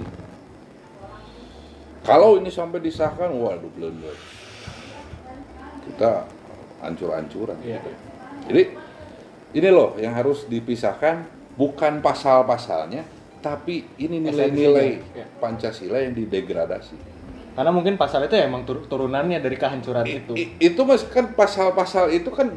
Kalau 2.04 2.36
ini 2.38 2.52
sampai 2.52 2.84
disahkan, 2.84 3.32
waduh 3.32 3.72
belum 3.80 3.96
kita 5.88 6.28
hancur-hancuran. 6.84 7.58
Iya. 7.64 7.80
Jadi 8.44 8.64
ini 9.54 9.70
loh 9.70 9.96
yang 9.96 10.14
harus 10.14 10.46
dipisahkan 10.46 11.24
bukan 11.54 12.02
pasal-pasalnya, 12.02 13.06
tapi 13.40 13.86
ini 13.98 14.18
nilai-nilai 14.20 14.90
ya. 15.14 15.26
Pancasila 15.38 16.00
yang 16.00 16.14
didegradasi. 16.14 17.16
karena 17.54 17.70
mungkin 17.70 18.02
pasal 18.02 18.26
itu 18.26 18.34
emang 18.34 18.66
tur- 18.66 18.82
turunannya 18.84 19.38
dari 19.38 19.54
kehancuran 19.54 20.02
I- 20.10 20.18
itu 20.18 20.34
i- 20.34 20.54
itu 20.58 20.82
mas 20.82 21.06
kan 21.06 21.38
pasal-pasal 21.38 22.10
itu 22.10 22.34
kan 22.34 22.50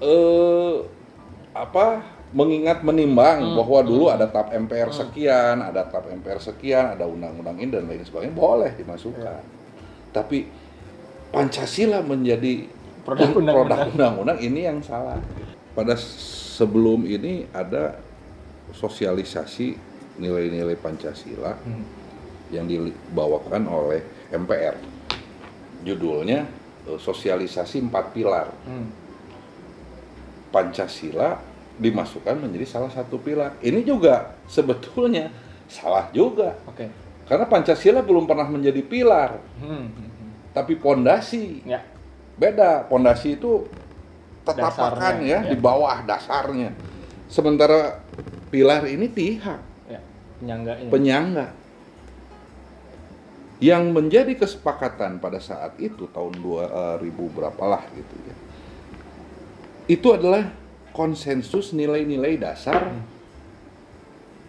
eh 0.00 0.74
apa 1.52 2.00
mengingat 2.32 2.80
menimbang 2.80 3.44
Hmm. 3.44 3.60
bahwa 3.60 3.84
dulu 3.84 4.08
ada 4.08 4.24
TAP 4.24 4.56
MPR 4.56 4.88
sekian, 4.88 5.60
ada 5.60 5.84
TAP 5.84 6.08
MPR 6.16 6.40
sekian, 6.40 6.96
ada 6.96 7.04
undang-undang 7.04 7.60
ini 7.60 7.68
dan 7.68 7.84
lain 7.84 8.00
sebagainya 8.00 8.32
boleh 8.32 8.72
dimasukkan. 8.72 9.20
Ya. 9.20 9.44
Tapi 10.10 10.48
Pancasila 11.28 12.00
menjadi 12.00 12.72
Produk 13.02 13.28
un- 13.28 13.36
undang-undang. 13.42 13.90
undang-undang 13.90 14.38
ini 14.38 14.60
yang 14.62 14.78
salah. 14.80 15.18
Pada 15.72 15.96
sebelum 15.96 17.02
ini 17.02 17.48
ada 17.50 17.98
sosialisasi 18.70 19.74
nilai-nilai 20.16 20.76
Pancasila 20.76 21.56
Hmm. 21.58 21.82
yang 22.48 22.64
dibawakan 22.64 23.66
oleh 23.66 24.00
MPR. 24.30 24.76
Judulnya 25.82 26.46
eh, 26.82 26.98
sosialisasi 26.98 27.82
empat 27.82 28.12
pilar. 28.12 28.50
Hmm. 28.64 28.86
Pancasila 30.50 31.40
dimasukkan 31.74 32.36
menjadi 32.36 32.66
salah 32.68 32.92
satu 32.92 33.16
pilar. 33.16 33.56
Ini 33.58 33.80
juga 33.82 34.36
sebetulnya 34.44 35.32
salah 35.66 36.12
juga. 36.12 36.60
oke 36.62 36.86
Karena 37.24 37.48
Pancasila 37.48 38.04
belum 38.04 38.28
pernah 38.28 38.44
menjadi 38.44 38.82
pilar, 38.84 39.40
Hmm, 39.56 39.88
hmm, 39.88 39.88
hmm. 39.88 40.30
tapi 40.52 40.76
pondasi. 40.76 41.64
ya 41.64 41.80
Beda, 42.36 42.86
pondasi 42.88 43.36
itu 43.36 43.68
tetapakan 44.42 45.22
ya, 45.22 45.44
ya. 45.44 45.50
di 45.52 45.56
bawah 45.58 46.02
dasarnya. 46.02 46.74
Sementara 47.30 48.02
pilar 48.52 48.84
ini 48.84 49.08
tihak, 49.08 49.60
ya 49.88 50.00
penyangganya 50.40 50.90
penyangga. 50.90 51.46
Yang 53.62 53.84
menjadi 53.94 54.32
kesepakatan 54.34 55.22
pada 55.22 55.38
saat 55.38 55.78
itu 55.78 56.10
tahun 56.10 56.34
2000 56.42 56.98
berapalah 57.30 57.86
gitu 57.94 58.16
ya. 58.26 58.36
Itu 59.86 60.18
adalah 60.18 60.50
konsensus 60.90 61.70
nilai-nilai 61.70 62.42
dasar 62.42 62.90
Hmm. 62.90 63.06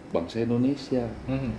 bangsa 0.10 0.42
Indonesia. 0.42 1.06
Hmm. 1.30 1.54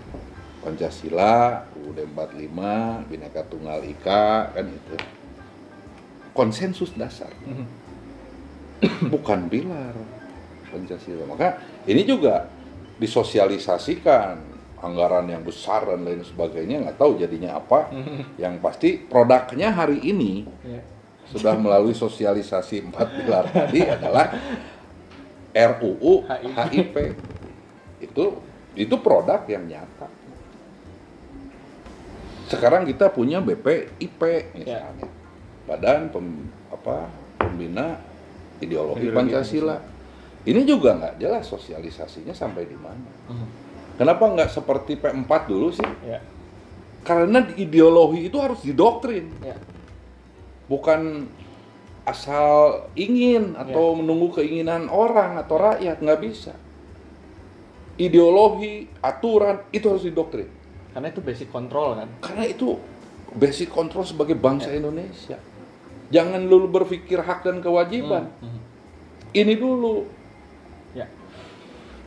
Pancasila, 0.66 1.68
UUD 1.76 2.08
45, 2.16 3.04
Bhinneka 3.06 3.44
Tunggal 3.46 3.84
Ika, 3.84 4.50
kan 4.56 4.64
itu. 4.64 4.96
Konsensus 6.34 6.90
dasar, 6.98 7.30
Hmm. 7.46 7.66
bukan 9.06 9.46
pilar 9.46 9.94
Pancasila. 10.66 11.30
Maka 11.30 11.56
ini 11.86 12.02
juga 12.02 12.50
disosialisasikan 12.98 14.52
anggaran 14.82 15.30
yang 15.30 15.40
besar 15.40 15.86
dan 15.86 16.02
lain 16.02 16.20
sebagainya 16.20 16.82
nggak 16.82 16.98
tahu 16.98 17.16
jadinya 17.16 17.56
apa. 17.56 17.86
Hmm. 17.88 18.26
Yang 18.34 18.54
pasti 18.58 18.88
produknya 18.98 19.70
hari 19.70 20.02
ini 20.02 20.42
Ya. 20.66 20.82
sudah 21.30 21.54
melalui 21.54 21.94
sosialisasi 21.94 22.82
empat 22.84 23.08
pilar 23.14 23.46
tadi 23.48 23.80
adalah 23.86 24.34
RUU 25.54 26.26
HIP. 26.26 26.58
HIP. 26.74 26.96
Itu 28.02 28.42
itu 28.74 28.94
produk 28.98 29.46
yang 29.46 29.70
nyata. 29.70 30.10
Sekarang 32.50 32.84
kita 32.84 33.08
punya 33.08 33.38
BPIP 33.40 34.20
misalnya. 34.52 35.08
Badan 35.64 36.12
pem, 36.12 36.48
apa 36.68 37.08
pembina 37.40 37.96
ideologi, 38.60 39.08
Ideologi 39.08 39.16
Pancasila. 39.16 39.76
Ini 40.44 40.60
juga 40.68 40.92
nggak 41.00 41.14
jelas 41.16 41.44
sosialisasinya 41.48 42.36
sampai 42.36 42.68
di 42.68 42.76
mana. 42.76 43.10
Hmm. 43.32 43.48
Kenapa 43.96 44.28
nggak 44.28 44.50
seperti 44.52 45.00
P4 45.00 45.32
dulu 45.48 45.68
sih? 45.72 45.90
ya. 46.04 46.20
Karena 47.04 47.44
ideologi 47.56 48.28
itu 48.28 48.36
harus 48.40 48.60
didoktrin. 48.64 49.28
Ya. 49.40 49.56
Bukan 50.68 51.28
asal 52.04 52.84
ingin 52.96 53.56
atau 53.56 53.96
menunggu 53.96 54.36
keinginan 54.36 54.92
orang 54.92 55.40
atau 55.40 55.56
rakyat 55.56 56.00
nggak 56.00 56.20
bisa. 56.20 56.52
Ideologi 57.96 58.88
aturan 59.00 59.64
itu 59.72 59.86
harus 59.88 60.04
didoktrin. 60.04 60.48
Karena 60.92 61.08
itu 61.08 61.20
basic 61.24 61.48
control 61.48 62.04
kan? 62.04 62.08
Karena 62.20 62.44
itu 62.44 62.76
basic 63.32 63.72
control 63.72 64.04
sebagai 64.04 64.36
bangsa 64.36 64.72
Indonesia 64.72 65.40
jangan 66.14 66.46
dulu 66.46 66.70
berpikir 66.72 67.18
hak 67.18 67.42
dan 67.42 67.58
kewajiban 67.58 68.30
Hmm, 68.38 68.46
hmm. 68.46 68.60
ini 69.34 69.54
dulu 69.54 70.06
ya 70.92 71.10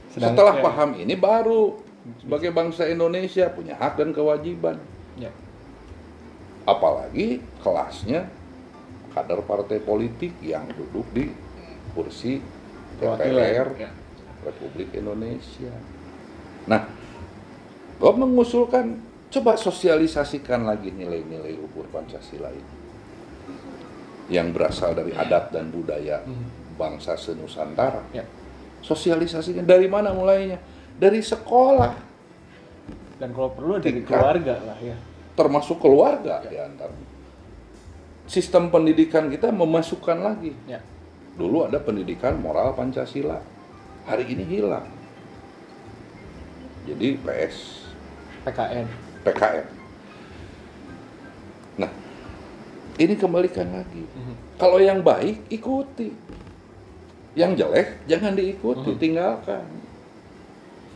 Sedang- 0.08 0.32
setelah 0.32 0.56
ya. 0.56 0.64
paham 0.64 0.90
ini 0.96 1.14
baru 1.14 1.76
sebagai 2.18 2.50
bangsa 2.50 2.88
Indonesia 2.88 3.52
punya 3.52 3.76
hak 3.76 4.00
dan 4.00 4.16
kewajiban 4.16 4.80
ya 5.16 5.28
apalagi 6.64 7.44
kelasnya 7.60 8.32
kader 9.12 9.42
partai 9.42 9.80
politik 9.80 10.36
yang 10.40 10.68
duduk 10.70 11.08
di 11.12 11.26
kursi 11.92 12.40
DPR 12.98 13.68
ya. 13.76 13.90
Republik 14.40 14.94
Indonesia. 14.94 15.74
Nah, 16.66 16.86
gue 17.94 18.12
mengusulkan 18.14 19.00
coba 19.28 19.54
sosialisasikan 19.54 20.64
lagi 20.64 20.90
nilai-nilai 20.90 21.58
luhur 21.58 21.90
Pancasila 21.90 22.48
ini 22.50 22.77
yang 24.28 24.52
berasal 24.52 24.92
dari 24.92 25.12
adat 25.12 25.50
dan 25.50 25.70
budaya 25.70 26.20
Hmm. 26.22 26.48
bangsa 26.76 27.16
senusantara. 27.16 28.04
ya 28.12 28.24
Sosialisasikan 28.78 29.64
dari 29.64 29.88
mana 29.88 30.14
mulainya? 30.14 30.62
Dari 30.98 31.20
sekolah, 31.20 31.94
dan 33.18 33.30
kalau 33.32 33.50
perlu 33.52 33.78
dari 33.78 34.02
Tingkat. 34.02 34.14
keluarga 34.14 34.56
lah 34.64 34.78
ya 34.78 34.98
termasuk 35.34 35.78
keluarga 35.78 36.42
Ya. 36.42 36.50
di 36.50 36.58
antara. 36.58 36.94
Sistem 38.26 38.68
pendidikan 38.68 39.30
kita 39.30 39.50
memasukkan 39.50 40.18
lagi 40.20 40.52
ya 40.66 40.82
Dulu 41.38 41.70
ada 41.70 41.78
pendidikan 41.78 42.34
moral 42.42 42.74
Pancasila. 42.74 43.38
Hari 44.10 44.26
ini 44.28 44.42
hilang. 44.44 44.90
Jadi 46.88 47.20
PS, 47.20 47.86
PKN 48.42 48.88
PKN. 49.22 49.77
Ini 52.98 53.14
kembalikan 53.14 53.70
lagi. 53.72 54.04
Mhm. 54.04 54.34
Kalau 54.58 54.78
yang 54.78 55.02
baik 55.02 55.46
ikuti, 55.48 56.10
yang 57.34 57.54
jelek 57.54 58.02
jangan 58.06 58.34
diikuti, 58.34 58.92
Mhm. 58.94 59.00
tinggalkan. 59.00 59.66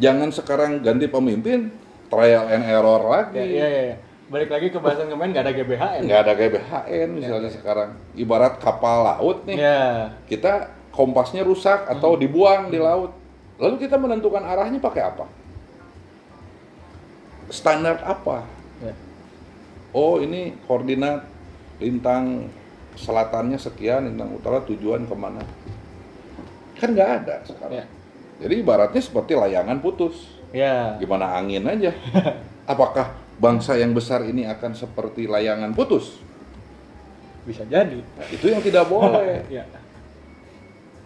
Jangan 0.02 0.30
sekarang 0.34 0.82
ganti 0.82 1.06
pemimpin 1.06 1.70
trial 2.10 2.50
and 2.50 2.66
error 2.66 3.02
lagi. 3.06 3.38
Ya, 3.38 3.46
iya, 3.46 3.68
iya, 3.68 3.82
iya. 3.86 3.98
Balik 4.32 4.48
lagi 4.48 4.72
ke 4.72 4.80
bahasan 4.80 5.12
kemarin 5.12 5.36
nggak 5.36 5.44
ada 5.44 5.54
GBHN. 5.54 6.02
nggak 6.08 6.22
ada 6.24 6.34
GBHN 6.34 7.08
misalnya 7.14 7.52
sekarang 7.52 7.90
ibarat 8.16 8.58
kapal 8.58 9.04
laut 9.04 9.44
nih 9.44 9.60
Ya. 9.60 10.16
kita 10.26 10.72
kompasnya 10.96 11.44
rusak 11.44 11.84
atau 11.84 12.16
dibuang 12.16 12.72
di 12.72 12.80
laut 12.80 13.12
lalu 13.60 13.76
kita 13.78 14.00
menentukan 14.00 14.40
arahnya 14.40 14.80
pakai 14.80 15.04
apa 15.04 15.28
standar 17.52 18.00
apa 18.04 18.48
ya. 18.80 18.94
oh 19.92 20.24
ini 20.24 20.56
koordinat 20.64 21.28
lintang 21.82 22.48
selatannya 22.94 23.58
sekian 23.58 24.06
lintang 24.06 24.30
utara 24.32 24.62
tujuan 24.62 25.04
ke 25.04 25.16
mana 25.18 25.42
kan 26.78 26.90
nggak 26.92 27.10
ada 27.24 27.36
sekarang 27.44 27.82
Ya. 27.82 27.86
jadi 28.40 28.54
ibaratnya 28.62 29.02
seperti 29.02 29.34
layangan 29.34 29.82
putus 29.82 30.38
Ya. 30.54 30.96
gimana 30.98 31.34
angin 31.34 31.66
aja 31.66 31.92
apakah 32.72 33.12
bangsa 33.36 33.74
yang 33.76 33.92
besar 33.92 34.22
ini 34.22 34.46
akan 34.46 34.72
seperti 34.72 35.26
layangan 35.26 35.74
putus 35.74 36.22
Bisa 37.42 37.66
jadi. 37.66 37.98
Nah, 37.98 38.28
itu 38.30 38.46
yang 38.46 38.62
tidak 38.62 38.86
boleh 38.86 39.42
Ya. 39.50 39.66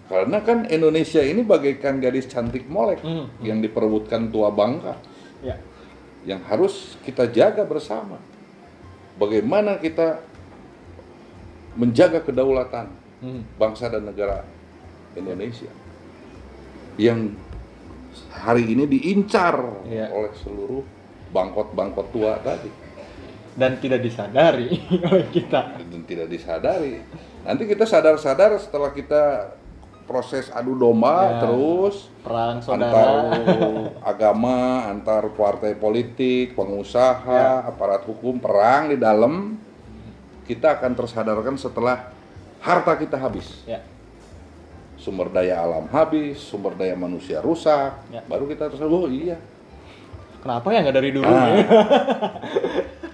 Karena 0.06 0.44
kan 0.44 0.68
Indonesia 0.68 1.24
ini 1.24 1.42
bagaikan 1.42 1.98
gadis 1.98 2.28
cantik 2.28 2.68
molek 2.68 3.00
Hmm. 3.00 3.32
yang 3.40 3.58
diperebutkan 3.58 4.30
tua 4.30 4.52
bangka, 4.52 5.00
Ya. 5.40 5.56
yang 6.28 6.44
harus 6.46 7.00
kita 7.02 7.32
jaga 7.32 7.64
bersama. 7.64 8.20
Bagaimana 9.16 9.80
kita 9.80 10.20
menjaga 11.76 12.20
kedaulatan 12.20 12.88
Hmm. 13.16 13.48
bangsa 13.56 13.88
dan 13.88 14.04
negara 14.04 14.44
Indonesia 15.14 15.72
yang 16.96 17.32
hari 18.30 18.68
ini 18.68 18.84
diincar 18.86 19.56
Iya. 19.84 20.12
oleh 20.12 20.36
seluruh 20.36 20.84
bangkot-bangkot 21.32 22.12
tua 22.12 22.38
tadi 22.40 22.70
Dan 23.56 23.80
tidak 23.80 24.04
disadari 24.04 24.68
oleh 25.10 25.32
kita. 25.32 25.80
dan 25.80 26.02
tidak 26.04 26.28
disadari. 26.28 27.00
Nanti 27.42 27.64
kita 27.64 27.88
sadar-sadar 27.88 28.60
setelah 28.60 28.92
kita 28.92 29.56
proses 30.04 30.52
adu 30.52 30.76
domba 30.76 31.16
Ya. 31.16 31.40
terus 31.40 32.12
Perang 32.20 32.60
antar 32.60 32.68
saudara. 32.68 33.32
agama, 34.12 34.60
antar 34.86 35.32
partai 35.32 35.72
politik, 35.74 36.52
pengusaha, 36.52 37.24
Ya. 37.32 37.64
aparat 37.64 38.04
hukum, 38.04 38.38
perang 38.38 38.92
di 38.92 39.00
dalam, 39.00 39.56
kita 40.46 40.78
akan 40.80 40.94
tersadarkan 40.94 41.58
setelah 41.58 42.14
harta 42.62 42.94
kita 42.96 43.18
habis, 43.18 43.66
Ya. 43.66 43.82
sumber 44.96 45.30
daya 45.30 45.62
alam 45.62 45.86
habis, 45.90 46.38
sumber 46.40 46.74
daya 46.74 46.94
manusia 46.94 47.42
rusak, 47.42 47.98
Ya. 48.10 48.22
baru 48.26 48.46
kita 48.46 48.70
tersadar, 48.70 48.90
oh 48.90 49.10
iya, 49.10 49.38
Kenapa 50.46 50.70
ya 50.70 50.86
nggak 50.86 50.94
dari 50.94 51.10
dulu? 51.10 51.26
Ah. 51.26 51.50
ya? 51.50 51.66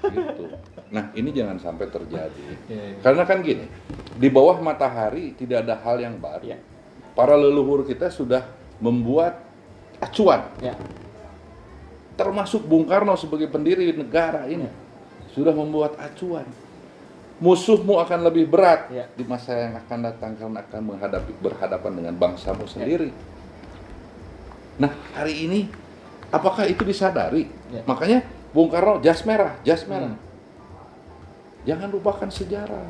gitu. 0.11 0.43
Nah 0.91 1.07
ini 1.15 1.31
jangan 1.31 1.55
sampai 1.55 1.87
terjadi, 1.87 2.43
Iya, 2.67 2.91
iya. 2.91 2.99
karena 2.99 3.23
kan 3.23 3.39
gini, 3.39 3.63
di 4.19 4.27
bawah 4.27 4.59
matahari 4.59 5.31
tidak 5.39 5.63
ada 5.63 5.79
hal 5.79 6.03
yang 6.03 6.19
baru. 6.19 6.51
Ya. 6.51 6.59
Para 7.15 7.39
leluhur 7.39 7.87
kita 7.87 8.11
sudah 8.11 8.43
membuat 8.83 9.39
acuan 10.03 10.43
Ya. 10.59 10.75
termasuk 12.19 12.67
Bung 12.67 12.83
Karno 12.83 13.15
sebagai 13.15 13.47
pendiri 13.47 13.87
negara 13.95 14.43
ini 14.51 14.67
sudah 15.31 15.55
membuat 15.55 15.95
acuan. 15.97 16.43
Musuhmu 17.41 17.97
akan 17.97 18.29
lebih 18.29 18.45
berat 18.45 18.85
Ya. 18.93 19.09
di 19.17 19.25
masa 19.25 19.57
yang 19.57 19.73
akan 19.73 19.99
datang 20.05 20.37
karena 20.37 20.61
akan 20.61 20.81
menghadapi 20.93 21.33
berhadapan 21.41 21.91
dengan 21.97 22.13
bangsamu 22.13 22.69
sendiri. 22.69 23.09
Nah, 24.77 24.93
hari 25.17 25.49
ini 25.49 25.59
apakah 26.29 26.69
itu 26.69 26.85
disadari? 26.85 27.49
Ya. 27.73 27.81
Makanya 27.89 28.21
Bung 28.53 28.69
Karno 28.69 29.01
jas 29.01 29.25
merah, 29.25 29.57
jas 29.65 29.89
merah. 29.89 30.13
Hmm. 30.13 30.21
Jangan 31.65 31.89
lupakan 31.89 32.29
sejarah. 32.29 32.89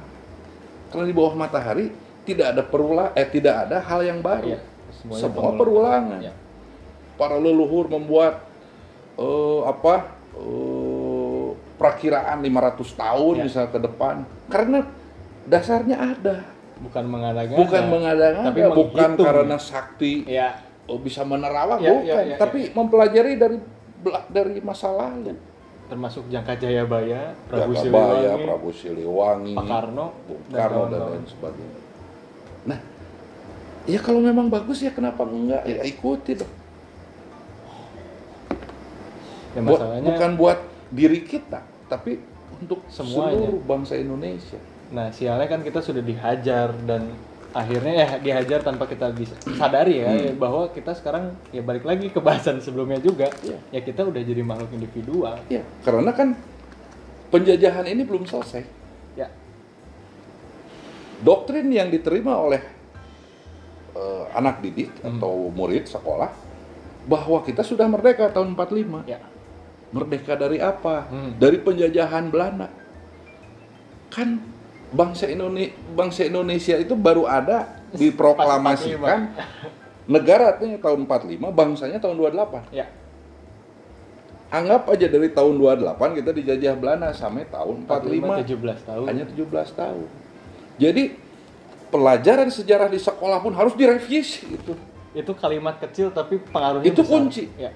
Kalau 0.91 1.08
di 1.08 1.15
bawah 1.15 1.32
matahari 1.32 1.95
tidak 2.28 2.52
ada 2.52 2.63
perula 2.67 3.15
eh 3.15 3.28
tidak 3.32 3.67
ada 3.71 3.80
hal 3.80 4.04
yang 4.04 4.19
baru. 4.19 4.56
Ya. 4.56 4.60
Semuanya 4.99 5.21
Semua 5.32 5.49
perulangan 5.56 6.19
Ya. 6.19 6.34
para 7.15 7.39
leluhur 7.39 7.88
membuat 7.88 8.43
eh, 9.15 9.62
apa 9.63 10.12
eh, 10.36 10.90
perakiraan 11.82 12.38
500 12.39 12.94
tahun 12.94 13.34
Ya. 13.36 13.44
misal 13.44 13.65
ke 13.67 13.80
depan 13.80 14.15
karena 14.48 14.86
dasarnya 15.44 15.98
ada 15.98 16.46
Bukan 16.78 17.04
mengada-ngada. 17.04 17.58
bukan 17.58 17.84
mengada-ngada 17.88 18.48
tapi 18.48 18.62
bukan 18.63 19.10
menghitung. 19.10 19.26
karena 19.26 19.58
sakti 19.58 20.13
Ya. 20.24 20.62
oh, 20.86 20.98
bisa 20.98 21.22
menerawang 21.24 21.78
Ya, 21.80 21.89
bukan 21.91 22.06
ya, 22.06 22.20
ya, 22.24 22.38
tapi 22.38 22.70
mempelajari 22.70 23.34
dari 23.36 23.58
dari 24.28 24.62
masa 24.62 24.89
lalu 24.89 25.34
Termasuk 25.86 26.32
Jangka 26.32 26.56
Jayabaya, 26.56 27.36
Prabu 27.46 27.76
Jagabaya, 27.76 27.84
Siliwangi, 28.32 28.46
Prabu 28.48 28.70
Siliwangi 28.72 29.54
Pak 29.54 29.65
Karno, 29.67 30.06
Bung 30.24 30.41
dan 30.48 30.56
Karno 30.56 30.74
dan 30.80 30.80
kawan-kawan. 30.88 31.12
lain 31.12 31.26
sebagainya 31.28 31.80
nah 32.62 32.80
ya 33.84 34.00
kalau 34.00 34.22
memang 34.22 34.48
bagus 34.48 34.80
ya 34.80 34.94
kenapa 34.94 35.26
enggak 35.26 35.65
ya 35.65 35.82
ikuti 35.84 36.32
dong 36.36 36.54
Ya, 39.52 39.60
Buat- 39.60 39.84
masalahnya, 39.84 40.08
bukan 40.08 40.32
buat 40.38 40.60
diri 40.91 41.23
kita, 41.23 41.60
tapi 41.88 42.19
untuk 42.54 42.84
Semuanya. 42.86 43.34
seluruh 43.34 43.60
bangsa 43.62 43.95
Indonesia. 43.95 44.60
nah 44.91 45.08
sialnya 45.08 45.47
kan 45.47 45.60
kita 45.60 45.80
sudah 45.80 45.99
dihajar 45.99 46.75
dan 46.84 47.08
akhirnya 47.51 47.93
ya 47.97 48.08
dihajar 48.17 48.60
tanpa 48.60 48.84
kita 48.86 49.08
bisa 49.10 49.32
sadari 49.54 49.99
ya, 49.99 50.08
Hmm. 50.10 50.19
ya, 50.21 50.34
bahwa 50.34 50.67
kita 50.67 50.91
sekarang 50.91 51.32
ya 51.49 51.60
balik 51.60 51.84
lagi 51.84 52.08
ke 52.08 52.19
bahasan 52.19 52.60
sebelumnya 52.60 52.95
juga 52.97 53.32
Iya. 53.39 53.56
ya 53.71 53.80
kita 53.82 54.04
udah 54.04 54.19
jadi 54.19 54.39
makhluk 54.41 54.71
individual 54.73 55.39
Ya, 55.47 55.63
karena 55.82 56.12
kan 56.12 56.36
penjajahan 57.27 57.88
ini 57.88 58.04
belum 58.04 58.23
selesai. 58.25 58.63
ya 59.13 59.32
Doktrin 61.21 61.69
yang 61.69 61.88
diterima 61.88 62.36
oleh 62.36 62.62
eh, 63.91 64.25
anak 64.34 64.60
didik 64.60 64.91
Hmm. 64.99 65.15
atau 65.15 65.47
murid 65.49 65.84
sekolah 65.86 66.32
bahwa 67.04 67.39
kita 67.41 67.60
sudah 67.62 67.86
merdeka 67.86 68.27
tahun 68.27 68.56
45. 68.56 69.04
ya 69.06 69.19
Merdeka 69.91 70.39
dari 70.39 70.58
apa? 70.58 71.08
Hmm. 71.12 71.36
Dari 71.36 71.60
penjajahan 71.60 72.32
Belanda. 72.32 72.67
Kan 74.12 74.39
bangsa 74.91 75.27
Indonesia 75.27 75.71
bangsa 75.95 76.27
Indonesia 76.27 76.75
itu 76.75 76.95
baru 76.99 77.23
ada 77.23 77.80
diproklamasikan 77.95 79.32
negaranya 80.12 80.80
tahun 80.84 81.08
45, 81.08 81.39
bangsanya 81.51 81.99
tahun 82.04 82.15
28. 82.19 82.75
ya 82.75 82.88
Anggap 84.51 84.91
aja 84.91 85.08
dari 85.08 85.32
tahun 85.32 85.56
28 85.56 85.95
kita 86.19 86.32
dijajah 86.36 86.75
Belanda 86.75 87.15
sampai 87.15 87.47
tahun 87.47 87.88
45 87.88 88.43
17 88.43 88.84
tahun 88.84 89.06
hanya 89.08 89.23
17 89.32 89.80
tahun. 89.80 90.08
Jadi 90.75 91.04
pelajaran 91.88 92.51
sejarah 92.51 92.91
di 92.91 92.99
sekolah 92.99 93.39
pun 93.39 93.56
harus 93.56 93.71
direvisi 93.75 94.43
itu. 94.51 94.75
itu 95.12 95.32
kalimat 95.36 95.75
kecil 95.75 96.08
tapi 96.12 96.39
pengaruhnya 96.39 96.88
Itu 96.88 97.04
besar. 97.04 97.12
kunci. 97.19 97.43
ya 97.56 97.71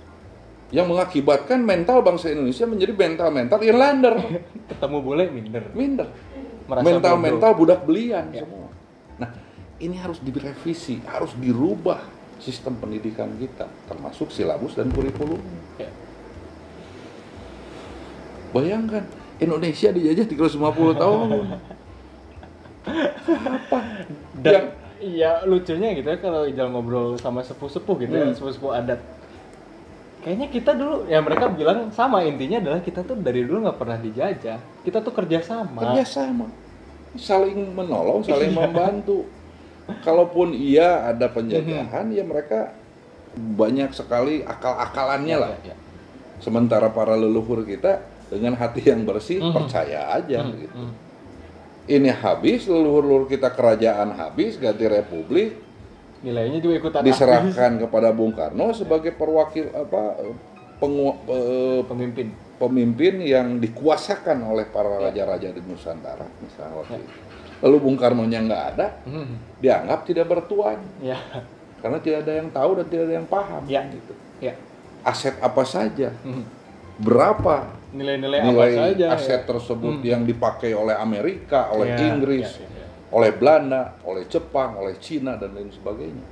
Yang 0.69 0.87
mengakibatkan 0.89 1.61
mental 1.61 2.01
bangsa 2.01 2.29
Indonesia 2.29 2.65
menjadi 2.65 2.91
mental-mental 2.91 3.59
Irlander. 3.61 4.15
ketemu 4.69 4.97
bule 4.99 5.25
minder 5.29 5.63
Minder. 5.71 6.07
Merasa 6.65 6.81
Mental-mental 6.83 7.51
budak 7.53 7.85
belian 7.85 8.33
Ya. 8.33 8.41
semua. 8.41 8.73
Nah, 9.15 9.29
ini 9.77 9.95
harus 9.95 10.17
direvisi, 10.17 10.97
harus 11.05 11.31
dirubah 11.35 12.01
sistem 12.41 12.75
pendidikan 12.75 13.29
kita, 13.37 13.69
termasuk 13.85 14.33
silabus 14.33 14.73
dan 14.73 14.89
kurikulum. 14.89 15.37
Ya. 15.77 15.87
Bayangkan, 18.49 19.05
Indonesia 19.37 19.91
dijajah 19.91 20.25
350 20.25 20.57
tahun. 21.03 21.29
Apa? 22.85 23.79
dan 24.37 24.53
Yang- 24.53 24.69
iya 25.01 25.31
lucunya 25.43 25.89
gitu 25.91 26.05
ya 26.05 26.17
kalau 26.17 26.45
Ijal 26.45 26.69
ngobrol 26.69 27.17
sama 27.17 27.41
sepuh-sepuh 27.41 27.95
gitu 27.99 28.13
ya 28.13 28.25
Hmm. 28.25 28.37
sepuh-sepuh 28.37 28.71
adat 28.71 29.01
kayaknya 30.25 30.47
kita 30.49 30.73
dulu 30.73 31.05
ya 31.05 31.21
mereka 31.21 31.45
bilang 31.47 31.93
sama 31.93 32.25
intinya 32.25 32.57
adalah 32.57 32.81
kita 32.81 33.05
tuh 33.05 33.13
dari 33.15 33.45
dulu 33.45 33.61
nggak 33.63 33.77
pernah 33.77 33.95
dijajah 33.95 34.57
kita 34.81 34.97
tuh 34.99 35.13
kerjasama 35.13 35.77
kerjasama 35.85 36.49
saling 37.13 37.71
menolong 37.71 38.25
saling 38.27 38.49
Iya. 38.49 38.57
membantu 38.57 39.29
kalaupun 40.01 40.51
iya 40.51 41.05
ada 41.05 41.29
penjajahan 41.29 42.09
ya 42.09 42.25
mereka 42.25 42.73
banyak 43.35 43.93
sekali 43.93 44.41
akal-akalannya 44.41 45.37
lah 45.37 45.53
Ya, 45.61 45.71
ya. 45.71 45.75
sementara 46.39 46.89
para 46.89 47.13
leluhur 47.13 47.61
kita 47.61 48.01
dengan 48.25 48.57
hati 48.57 48.81
yang 48.81 49.05
bersih 49.05 49.37
Mhm. 49.37 49.53
percaya 49.53 50.09
aja 50.11 50.41
Hmm, 50.41 50.57
gitu 50.57 50.73
hmm. 50.73 50.93
ini 51.85 52.09
habis 52.09 52.65
leluhur-leluhur 52.65 53.29
kita 53.29 53.53
kerajaan 53.53 54.17
habis 54.17 54.57
ganti 54.57 54.89
republik 54.89 55.61
nilainya 56.25 56.57
juga 56.57 56.75
ikutan 56.75 57.05
diserahkan 57.05 57.71
kepada 57.77 58.09
Bung 58.09 58.33
Karno 58.33 58.73
sebagai 58.73 59.13
perwakil 59.13 59.69
apa 59.69 60.17
pengu, 60.75 61.13
eh, 61.29 61.81
pemimpin 61.85 62.27
pemimpin 62.55 63.19
yang 63.21 63.59
dikuasakan 63.59 64.41
oleh 64.41 64.65
para 64.65 64.97
raja-raja 64.97 65.51
di 65.51 65.61
Nusantara 65.61 66.25
misalnya 66.39 66.81
waktu 66.81 66.97
itu. 66.97 67.19
Lalu 67.61 67.75
Bung 67.79 67.95
Karno-nya 67.95 68.39
nggak 68.41 68.63
ada, 68.73 68.87
Hmm. 69.03 69.37
dianggap 69.59 70.03
tidak 70.03 70.27
bertuan 70.27 70.79
Ya. 70.99 71.15
karena 71.79 71.99
tidak 71.99 72.27
ada 72.27 72.33
yang 72.35 72.49
tahu 72.49 72.79
dan 72.79 72.85
tidak 72.87 73.03
ada 73.05 73.15
yang 73.15 73.27
paham. 73.27 73.61
Ya. 73.67 73.81
Gitu. 73.87 74.13
Ya. 74.41 74.53
Aset 75.03 75.35
apa 75.39 75.63
saja, 75.63 76.09
Hmm. 76.23 76.43
berapa 76.97 77.75
Nilai-nilai 77.91 78.39
apa 78.39 78.47
nilai 78.49 78.71
saja. 78.75 79.05
aset 79.15 79.41
ya. 79.43 79.47
tersebut 79.47 79.95
Hmm. 79.99 80.07
yang 80.07 80.21
dipakai 80.23 80.71
oleh 80.75 80.95
Amerika, 80.95 81.71
oleh 81.71 81.91
Ya, 81.91 82.11
Inggris, 82.11 82.49
ya, 82.55 82.63
ya, 82.63 82.67
ya. 82.67 82.74
Oleh 83.09 83.31
Belanda, 83.31 83.93
oleh 84.01 84.25
Jepang, 84.25 84.77
oleh 84.77 84.97
Cina 84.97 85.35
dan 85.35 85.53
lain 85.53 85.69
sebagainya. 85.69 86.25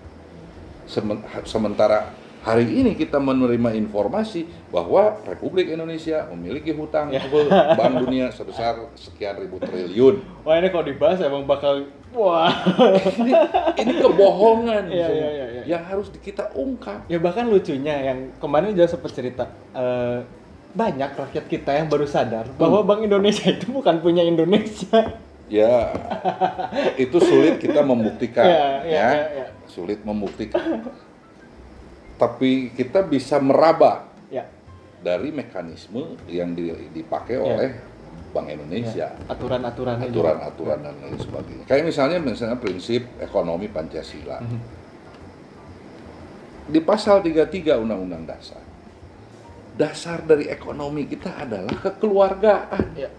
Semen- 0.84 1.24
Sementara 1.44 2.12
hari 2.44 2.68
ini 2.68 2.92
kita 2.94 3.18
menerima 3.18 3.72
informasi 3.74 4.44
bahwa 4.68 5.16
Republik 5.24 5.72
Indonesia 5.72 6.28
memiliki 6.28 6.76
hutang 6.76 7.08
Ya. 7.08 7.24
ke 7.24 7.32
Bank 7.80 8.04
Dunia 8.04 8.28
sebesar 8.30 8.76
sekian 8.94 9.40
ribu 9.40 9.64
triliun. 9.64 10.44
Wah 10.44 10.60
ini 10.60 10.68
kalau 10.68 10.84
dibahas 10.84 11.24
emang 11.24 11.48
bakal 11.48 11.88
wah. 12.12 12.52
Ini, 13.16 13.32
ini 13.80 13.94
kebohongan 13.96 14.92
Zul, 14.92 14.98
iya, 14.98 15.08
iya, 15.08 15.46
iya. 15.50 15.64
yang 15.66 15.84
harus 15.88 16.12
kita 16.14 16.52
ungkap. 16.52 17.08
ya 17.08 17.16
bahkan 17.18 17.48
lucunya 17.48 18.12
yang 18.12 18.36
kemarin 18.38 18.76
juga 18.76 18.92
sempat 18.92 19.16
cerita 19.16 19.48
eh, 19.72 20.20
banyak 20.74 21.16
rakyat 21.16 21.46
kita 21.48 21.72
yang 21.72 21.88
baru 21.88 22.04
sadar 22.04 22.50
bahwa 22.60 22.84
Bank 22.84 23.08
Indonesia 23.08 23.48
itu 23.48 23.72
bukan 23.72 24.04
punya 24.04 24.20
Indonesia. 24.20 25.16
Ya, 25.51 25.91
itu 26.95 27.19
sulit 27.19 27.60
kita 27.60 27.84
membuktikan, 27.84 28.47
Ya, 28.47 28.63
ya, 28.82 28.89
ya, 28.89 29.08
ya, 29.12 29.27
ya. 29.43 29.45
sulit 29.67 29.99
membuktikan. 30.01 30.88
Tapi 32.15 32.71
kita 32.71 33.03
bisa 33.03 33.38
meraba 33.38 34.08
Ya. 34.32 34.47
dari 35.03 35.29
mekanisme 35.29 36.15
yang 36.25 36.56
di- 36.56 36.89
dipakai 36.89 37.36
Ya. 37.36 37.43
oleh 37.43 37.69
Bank 38.34 38.49
Indonesia, 38.49 39.13
ya. 39.13 39.29
Aturan-aturannya. 39.29 40.10
juga. 40.10 40.34
aturan-aturan 40.34 40.79
dan 40.82 40.95
lain 40.97 41.17
sebagainya. 41.19 41.63
Kayak 41.69 41.84
misalnya 41.86 42.17
misalnya 42.17 42.58
prinsip 42.58 43.06
ekonomi 43.21 43.67
Pancasila. 43.69 44.41
Mhm. 44.41 44.60
Di 46.63 46.79
pasal 46.79 47.21
33 47.21 47.77
Undang-Undang 47.77 48.23
Dasar. 48.25 48.63
Dasar 49.75 50.23
dari 50.23 50.47
ekonomi 50.47 51.06
kita 51.06 51.36
adalah 51.36 51.75
kekeluargaan. 51.77 52.86
Ya. 52.95 53.12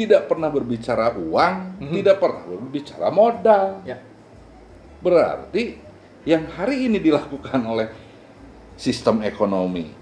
Tidak 0.00 0.32
pernah 0.32 0.48
berbicara 0.48 1.12
uang, 1.12 1.76
Mhm. 1.76 1.92
tidak 2.00 2.16
pernah 2.24 2.42
berbicara 2.48 3.08
modal. 3.12 3.84
Ya. 3.84 4.00
Berarti 5.04 5.76
yang 6.24 6.48
hari 6.56 6.88
ini 6.88 6.96
dilakukan 6.96 7.60
oleh 7.68 7.92
sistem 8.80 9.20
ekonomi 9.20 9.92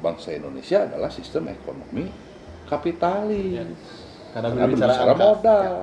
bangsa 0.00 0.32
Indonesia 0.32 0.88
adalah 0.88 1.12
sistem 1.12 1.52
ekonomi 1.52 2.08
kapitalis. 2.66 3.52
Ya. 3.52 3.64
Karena 4.32 4.48
Karena 4.48 4.64
berbicara 4.64 4.88
berbicara 4.88 5.12
angka. 5.12 5.20
modal, 5.20 5.74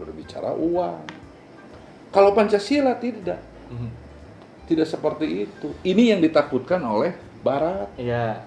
berbicara 0.00 0.50
uang. 0.56 1.00
Kalau 2.08 2.30
Pancasila 2.32 2.96
tidak, 2.96 3.40
Mhm. 3.68 3.90
tidak 4.64 4.88
seperti 4.88 5.44
itu. 5.44 5.68
Ini 5.84 6.16
yang 6.16 6.20
ditakutkan 6.24 6.80
oleh 6.82 7.12
Barat. 7.44 7.92
Iya. 8.00 8.42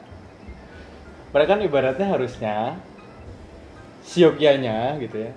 Mereka 1.31 1.47
kan 1.55 1.61
ibaratnya 1.63 2.07
harusnya 2.11 2.55
siogyanya 4.01 4.97
gitu 4.97 5.17
ya. 5.29 5.31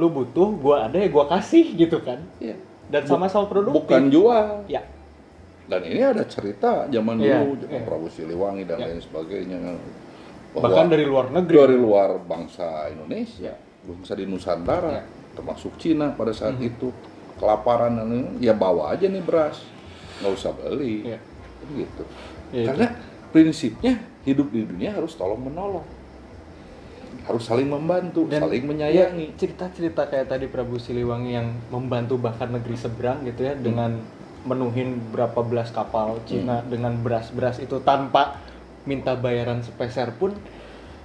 Lu 0.00 0.08
butuh, 0.08 0.48
gua 0.56 0.88
ada 0.88 0.96
ya 0.96 1.08
gua 1.08 1.28
kasih 1.28 1.76
gitu 1.76 2.00
kan. 2.00 2.20
Ya. 2.40 2.56
Dan 2.90 3.06
sama-sama 3.06 3.46
produktif. 3.46 3.86
Bukan 3.86 4.02
jual. 4.10 4.64
Ya. 4.66 4.82
Dan 5.70 5.86
ini 5.86 6.02
ada 6.02 6.26
cerita 6.26 6.90
zaman 6.90 7.22
Iya, 7.22 7.46
dulu, 7.46 7.62
zaman 7.62 7.70
iya. 7.78 7.86
Prabu 7.86 8.08
Siliwangi 8.10 8.64
dan 8.66 8.78
Iya. 8.82 8.86
lain 8.90 9.00
sebagainya. 9.00 9.56
Bahkan 10.50 10.86
dari 10.90 11.06
luar 11.06 11.30
negeri. 11.30 11.54
dari 11.62 11.78
luar 11.78 12.18
bangsa 12.18 12.90
Indonesia, 12.90 13.54
bangsa 13.86 14.18
di 14.18 14.26
Nusantara, 14.26 14.90
Ya. 14.90 15.04
termasuk 15.38 15.78
Cina 15.78 16.10
pada 16.10 16.34
saat 16.34 16.58
Mhm. 16.58 16.66
itu 16.66 16.90
kelaparan 17.38 17.94
dan 17.94 18.10
lain- 18.10 18.34
ya 18.42 18.50
bawa 18.50 18.90
aja 18.98 19.06
nih 19.06 19.22
beras, 19.22 19.62
nggak 20.18 20.32
usah 20.34 20.50
beli, 20.58 21.06
Iya. 21.06 21.18
gitu. 21.70 22.02
Ya, 22.50 22.60
itu. 22.60 22.68
Karena 22.74 22.86
prinsipnya 23.30 23.94
hidup 24.26 24.50
di 24.50 24.66
dunia 24.66 24.90
harus 24.90 25.14
tolong 25.14 25.38
menolong, 25.38 25.86
harus 27.22 27.42
saling 27.42 27.66
membantu, 27.66 28.24
Dan 28.24 28.40
saling 28.40 28.64
menyayangi. 28.64 29.26
ya, 29.26 29.36
cerita-cerita 29.36 30.06
kayak 30.06 30.26
tadi 30.28 30.46
Prabu 30.46 30.76
Siliwangi 30.76 31.32
yang 31.32 31.48
membantu 31.68 32.16
bahkan 32.16 32.48
negeri 32.48 32.74
seberang 32.74 33.22
gitu 33.22 33.42
ya 33.42 33.54
dengan 33.54 33.98
menuhin 34.40 34.98
berapa 35.10 35.36
belas 35.40 35.68
kapal 35.68 36.16
Cina 36.24 36.58
Hmm. 36.58 36.68
dengan 36.68 36.92
beras-beras 36.96 37.58
itu 37.58 37.76
tanpa 37.80 38.40
minta 38.82 39.12
bayaran 39.12 39.60
sepeser 39.60 40.10
pun 40.12 40.32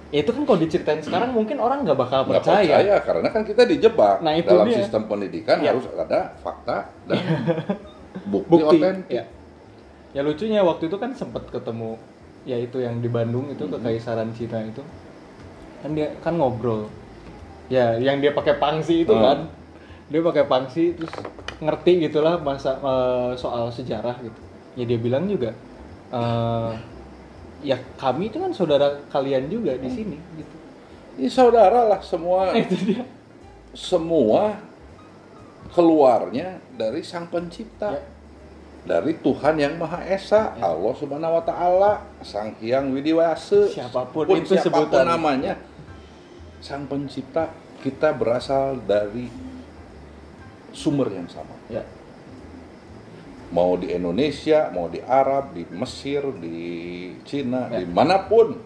ya 0.08 0.22
itu 0.22 0.30
kan 0.30 0.42
kalau 0.42 0.56
diceritain 0.56 0.98
sekarang 0.98 1.30
mungkin 1.30 1.58
orang 1.58 1.82
nggak 1.82 1.98
bakal 1.98 2.24
percaya. 2.24 2.64
percaya 2.80 2.96
karena 2.98 3.28
kan 3.28 3.42
kita 3.42 3.62
dijebak 3.62 4.18
Nah, 4.18 4.32
itu 4.32 4.48
dalam 4.48 4.64
dia. 4.64 4.78
sistem 4.80 5.04
pendidikan 5.04 5.58
Iya. 5.58 5.68
harus 5.70 5.84
ada 5.92 6.32
fakta 6.38 6.88
dan 7.04 7.20
bukti, 8.32 8.48
bukti 8.48 8.76
otentik. 8.78 9.12
ya. 9.12 9.24
ya 10.10 10.20
lucunya 10.22 10.60
waktu 10.60 10.86
itu 10.86 10.96
kan 10.96 11.12
sempat 11.12 11.44
ketemu 11.46 12.00
ya 12.42 12.56
itu 12.56 12.78
yang 12.78 12.98
di 12.98 13.08
Bandung 13.08 13.50
itu 13.50 13.62
Hmm. 13.62 13.76
kekaisaran 13.76 14.32
Cina 14.32 14.62
itu 14.62 14.80
kan 15.86 15.94
dia 15.94 16.08
kan 16.18 16.34
ngobrol 16.34 16.90
ya 17.68 17.94
yang 17.96 18.18
dia 18.18 18.30
pakai 18.30 18.58
pangsi 18.58 19.06
itu 19.06 19.14
Hmm. 19.14 19.22
kan 19.22 19.38
dia 20.06 20.18
pakai 20.20 20.44
pangsi 20.44 20.94
terus 20.94 21.14
ngerti 21.58 22.02
gitulah 22.02 22.38
masa 22.38 22.74
eh, 22.76 23.30
soal 23.34 23.70
sejarah 23.70 24.18
gitu 24.18 24.40
ya 24.74 24.84
dia 24.84 24.98
bilang 24.98 25.24
juga 25.24 25.54
eh, 26.10 26.70
ya 27.62 27.78
kami 27.94 28.28
itu 28.28 28.38
kan 28.38 28.50
saudara 28.50 28.98
kalian 29.08 29.46
juga 29.46 29.74
di 29.74 29.86
sini 29.86 30.18
gitu 30.34 30.54
Ini 31.16 31.30
saudara 31.30 31.86
lah 31.86 32.02
semua 32.02 32.50
itu 32.60 32.74
dia 32.82 33.06
semua 33.72 34.58
keluarnya 35.68 36.60
dari 36.72 37.00
Sang 37.00 37.26
Pencipta. 37.26 37.92
Ya. 37.92 38.02
Dari 38.86 39.18
Tuhan 39.18 39.58
yang 39.58 39.74
Maha 39.76 39.98
Esa, 40.06 40.54
Ya. 40.54 40.70
Allah 40.70 40.94
Subhanahu 40.94 41.36
wa 41.36 41.42
taala, 41.42 41.92
Sang 42.22 42.54
Hyang 42.56 42.94
Widiwase, 42.94 43.66
Siapa 43.74 44.06
pun 44.08 44.30
pun 44.30 44.38
itu 44.38 44.54
siapa 44.54 44.70
pun 44.70 44.86
sebutan. 44.86 45.04
namanya. 45.10 45.58
Sang 46.60 46.88
Pencipta 46.88 47.52
kita 47.82 48.10
berasal 48.16 48.80
dari 48.82 49.28
sumber 50.72 51.12
yang 51.12 51.28
sama. 51.28 51.54
ya 51.70 51.84
Mau 53.54 53.78
di 53.78 53.94
Indonesia, 53.94 54.68
mau 54.74 54.90
di 54.90 54.98
Arab, 55.06 55.54
di 55.54 55.62
Mesir, 55.70 56.26
di 56.42 56.58
Cina, 57.22 57.70
Ya. 57.70 57.78
di 57.80 57.86
mana 57.86 58.26
pun. 58.26 58.58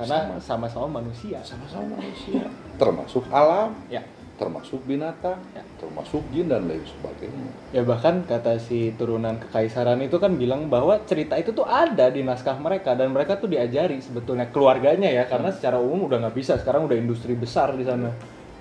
karena 0.00 0.40
sama-sama 0.40 1.02
manusia 1.02 1.44
sama-sama 1.44 2.00
manusia, 2.00 2.48
termasuk 2.80 3.20
alam, 3.28 3.76
ya 3.92 4.00
termasuk 4.40 4.80
binatang, 4.82 5.36
Ya. 5.52 5.60
termasuk 5.76 6.24
jin 6.32 6.48
dan 6.48 6.64
lain 6.64 6.80
sebagainya. 6.80 7.52
Ya 7.70 7.84
bahkan 7.84 8.24
kata 8.24 8.56
si 8.56 8.96
turunan 8.96 9.36
kekaisaran 9.38 10.00
itu 10.00 10.16
kan 10.16 10.32
bilang 10.34 10.66
bahwa 10.66 10.96
cerita 11.04 11.36
itu 11.36 11.52
tuh 11.52 11.62
ada 11.62 12.08
di 12.08 12.24
naskah 12.24 12.56
mereka 12.56 12.96
dan 12.96 13.12
mereka 13.12 13.36
tuh 13.36 13.46
diajari 13.46 14.00
sebetulnya 14.00 14.48
keluarganya 14.48 15.06
ya 15.06 15.28
karena 15.28 15.52
secara 15.52 15.76
umum 15.76 16.08
udah 16.08 16.24
nggak 16.24 16.34
bisa 16.34 16.56
sekarang 16.56 16.88
udah 16.88 16.96
industri 16.96 17.36
besar 17.36 17.76
di 17.76 17.84
sana. 17.84 18.08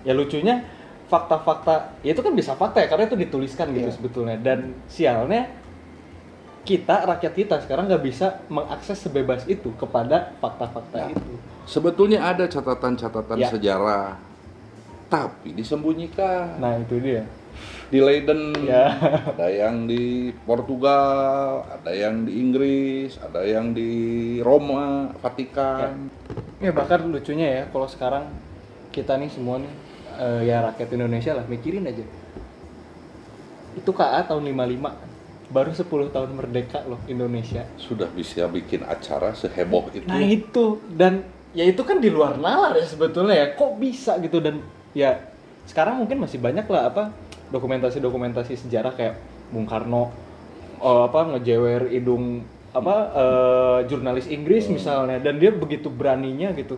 Ya 0.03 0.11
lucunya 0.11 0.67
fakta-fakta 1.07 2.03
ya 2.03 2.11
itu 2.11 2.21
kan 2.21 2.35
bisa 2.35 2.53
fakta 2.53 2.83
ya 2.83 2.87
karena 2.87 3.07
itu 3.07 3.17
dituliskan 3.17 3.71
gitu 3.71 3.87
Iya. 3.89 3.95
sebetulnya 3.95 4.35
dan 4.37 4.77
sialnya 4.85 5.47
kita 6.61 7.01
rakyat 7.07 7.33
kita 7.33 7.55
sekarang 7.65 7.89
nggak 7.89 8.03
bisa 8.03 8.45
mengakses 8.45 9.01
sebebas 9.01 9.41
itu 9.49 9.73
kepada 9.73 10.37
fakta-fakta 10.37 10.97
Nah. 11.01 11.09
itu. 11.09 11.33
Sebetulnya 11.65 12.21
ada 12.21 12.45
catatan-catatan 12.45 13.37
Ya. 13.37 13.49
sejarah, 13.49 14.21
tapi 15.10 15.58
disembunyikan. 15.58 16.62
Nah 16.62 16.78
itu 16.78 17.02
dia. 17.02 17.26
Di 17.89 18.00
Leiden, 18.00 18.54
Ya. 18.63 18.93
ada 19.36 19.50
yang 19.50 19.89
di 19.89 20.30
Portugal, 20.45 21.65
ada 21.67 21.89
yang 21.91 22.24
di 22.24 22.38
Inggris, 22.38 23.17
ada 23.17 23.41
yang 23.41 23.74
di 23.74 23.89
Roma, 24.45 25.10
Vatikan. 25.19 26.08
Ya 26.62 26.69
bahkan 26.69 27.10
lucunya 27.10 27.48
ya 27.50 27.63
kalau 27.74 27.89
sekarang 27.89 28.30
kita 28.93 29.17
nih 29.17 29.34
semua 29.34 29.58
nih 29.58 29.74
eh, 30.22 30.41
ya 30.54 30.62
rakyat 30.69 30.89
Indonesia 30.93 31.34
lah 31.34 31.45
mikirin 31.50 31.89
aja. 31.89 32.06
Itu 33.74 33.91
KA 33.91 34.22
tahun 34.30 34.45
55 34.54 35.10
baru 35.50 35.72
10 35.74 36.13
tahun 36.13 36.30
merdeka 36.38 36.86
loh 36.86 37.02
Indonesia. 37.10 37.65
Sudah 37.82 38.06
bisa 38.13 38.45
bikin 38.45 38.86
acara 38.86 39.34
seheboh 39.34 39.89
itu. 39.89 40.06
Nah 40.06 40.22
itu 40.22 40.78
dan 40.93 41.26
ya 41.58 41.65
itu 41.65 41.82
kan 41.82 41.98
di 41.98 42.13
luar 42.13 42.38
nalar 42.38 42.78
ya 42.78 42.86
sebetulnya 42.86 43.34
ya 43.34 43.48
kok 43.58 43.82
bisa 43.82 44.22
gitu 44.22 44.38
dan 44.38 44.62
ya 44.93 45.21
sekarang 45.69 46.02
mungkin 46.02 46.17
masih 46.21 46.41
banyak 46.41 46.65
lah 46.65 46.89
apa 46.89 47.04
dokumentasi-dokumentasi 47.54 48.58
sejarah 48.58 48.93
kayak 48.93 49.15
Bung 49.54 49.69
Karno 49.69 50.10
eh, 50.82 51.04
apa 51.06 51.36
ngejewer 51.36 51.89
hidung 51.89 52.45
apa 52.69 52.95
eh, 53.13 53.80
jurnalis 53.89 54.30
Inggris 54.30 54.69
misalnya 54.69 55.17
dan 55.17 55.41
dia 55.41 55.49
begitu 55.54 55.89
beraninya 55.89 56.54
gitu 56.54 56.78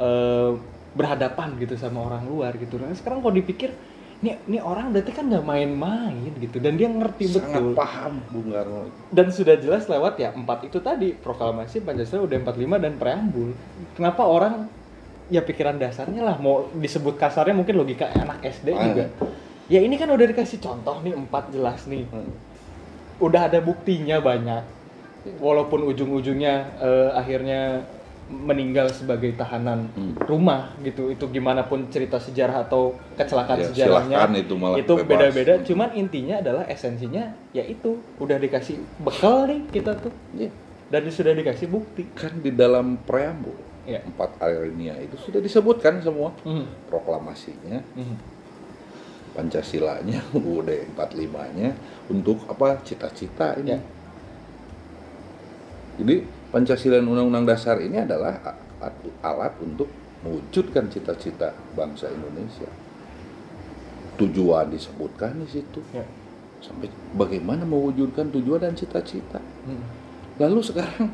eh, 0.00 0.52
berhadapan 0.96 1.54
gitu 1.60 1.76
sama 1.76 2.08
orang 2.08 2.24
luar 2.26 2.56
gitu. 2.56 2.80
Nah 2.80 2.90
sekarang 2.96 3.20
kalau 3.20 3.36
dipikir 3.36 3.70
ini 4.18 4.34
ini 4.50 4.58
orang 4.58 4.90
berarti 4.90 5.14
kan 5.14 5.30
nggak 5.30 5.46
main-main 5.46 6.34
gitu 6.42 6.58
dan 6.58 6.74
dia 6.74 6.90
ngerti 6.90 7.38
sangat 7.38 7.62
betul. 7.62 7.78
paham 7.78 8.14
Bung 8.32 8.50
Karno. 8.50 8.90
Dan 9.14 9.30
sudah 9.30 9.54
jelas 9.60 9.86
lewat 9.86 10.18
ya 10.18 10.34
empat 10.34 10.66
itu 10.66 10.82
tadi 10.82 11.14
proklamasi 11.14 11.84
Pancasila 11.86 12.26
udah 12.26 12.36
45 12.42 12.84
dan 12.84 12.92
preambul. 12.98 13.54
Kenapa 13.94 14.26
orang 14.26 14.66
ya 15.28 15.40
pikiran 15.40 15.76
dasarnya 15.76 16.22
lah 16.22 16.36
mau 16.36 16.72
disebut 16.72 17.14
kasarnya 17.14 17.52
mungkin 17.52 17.76
logika 17.76 18.08
anak 18.10 18.40
SD 18.42 18.68
Ah. 18.70 18.80
juga 18.82 19.04
ya 19.66 19.78
ini 19.78 19.94
kan 19.94 20.08
udah 20.08 20.26
dikasih 20.26 20.58
contoh 20.58 21.00
nih 21.00 21.12
empat 21.12 21.52
jelas 21.52 21.84
nih 21.84 22.08
Hmm. 22.08 22.32
udah 23.18 23.46
ada 23.46 23.60
buktinya 23.60 24.18
banyak 24.18 24.64
walaupun 25.36 25.84
ujung-ujungnya 25.84 26.54
eh, 26.78 27.10
akhirnya 27.12 27.84
meninggal 28.28 28.88
sebagai 28.88 29.32
tahanan 29.34 29.88
Hmm. 29.90 30.12
rumah 30.22 30.72
gitu 30.78 31.08
itu 31.08 31.24
gimana 31.28 31.64
pun 31.64 31.88
cerita 31.88 32.16
sejarah 32.16 32.60
atau 32.62 32.92
kecelakaan 33.14 33.56
Ya, 33.58 33.66
sejarahnya 33.66 34.16
itu 34.38 34.52
malah 34.54 34.76
itu 34.76 34.92
beda-beda 34.98 35.56
Hmm. 35.56 35.64
cuman 35.64 35.88
intinya 35.94 36.36
adalah 36.38 36.64
esensinya 36.64 37.24
ya 37.50 37.64
itu 37.64 37.96
udah 38.16 38.36
dikasih 38.36 38.76
bekal 38.98 39.44
nih 39.44 39.64
kita 39.70 39.92
tuh 39.94 40.12
Iya. 40.32 40.52
dan 40.88 41.04
sudah 41.08 41.32
dikasih 41.34 41.68
bukti 41.68 42.04
kan 42.12 42.32
di 42.38 42.48
dalam 42.50 42.96
preambul 42.98 43.56
ya 43.88 44.04
empat 44.04 44.36
alinea 44.38 45.00
itu 45.00 45.16
sudah 45.16 45.40
disebutkan 45.40 46.04
semua 46.04 46.36
Mhm. 46.44 46.92
proklamasinya 46.92 47.80
Mhm. 47.96 48.16
Pancasilanya 49.32 50.18
UUD 50.34 50.66
45 50.92 51.46
nya 51.54 51.70
untuk 52.10 52.42
apa 52.44 52.82
cita-cita 52.84 53.56
ini 53.56 53.70
Ya. 53.72 53.80
jadi 55.96 56.14
Pancasila 56.48 56.96
dan 56.98 57.06
Undang-Undang 57.06 57.46
Dasar 57.46 57.76
ini 57.78 58.00
adalah 58.00 58.40
alat 59.20 59.52
untuk 59.60 59.86
mewujudkan 60.24 60.88
cita-cita 60.88 61.54
bangsa 61.72 62.08
Indonesia 62.10 62.66
tujuan 64.18 64.66
disebutkan 64.68 65.38
di 65.38 65.46
situ 65.46 65.78
ya 65.94 66.02
sampai 66.58 66.90
bagaimana 67.14 67.62
mewujudkan 67.62 68.34
tujuan 68.34 68.58
dan 68.60 68.74
cita-cita 68.74 69.38
Mhm. 69.38 69.84
lalu 70.42 70.58
sekarang 70.60 71.06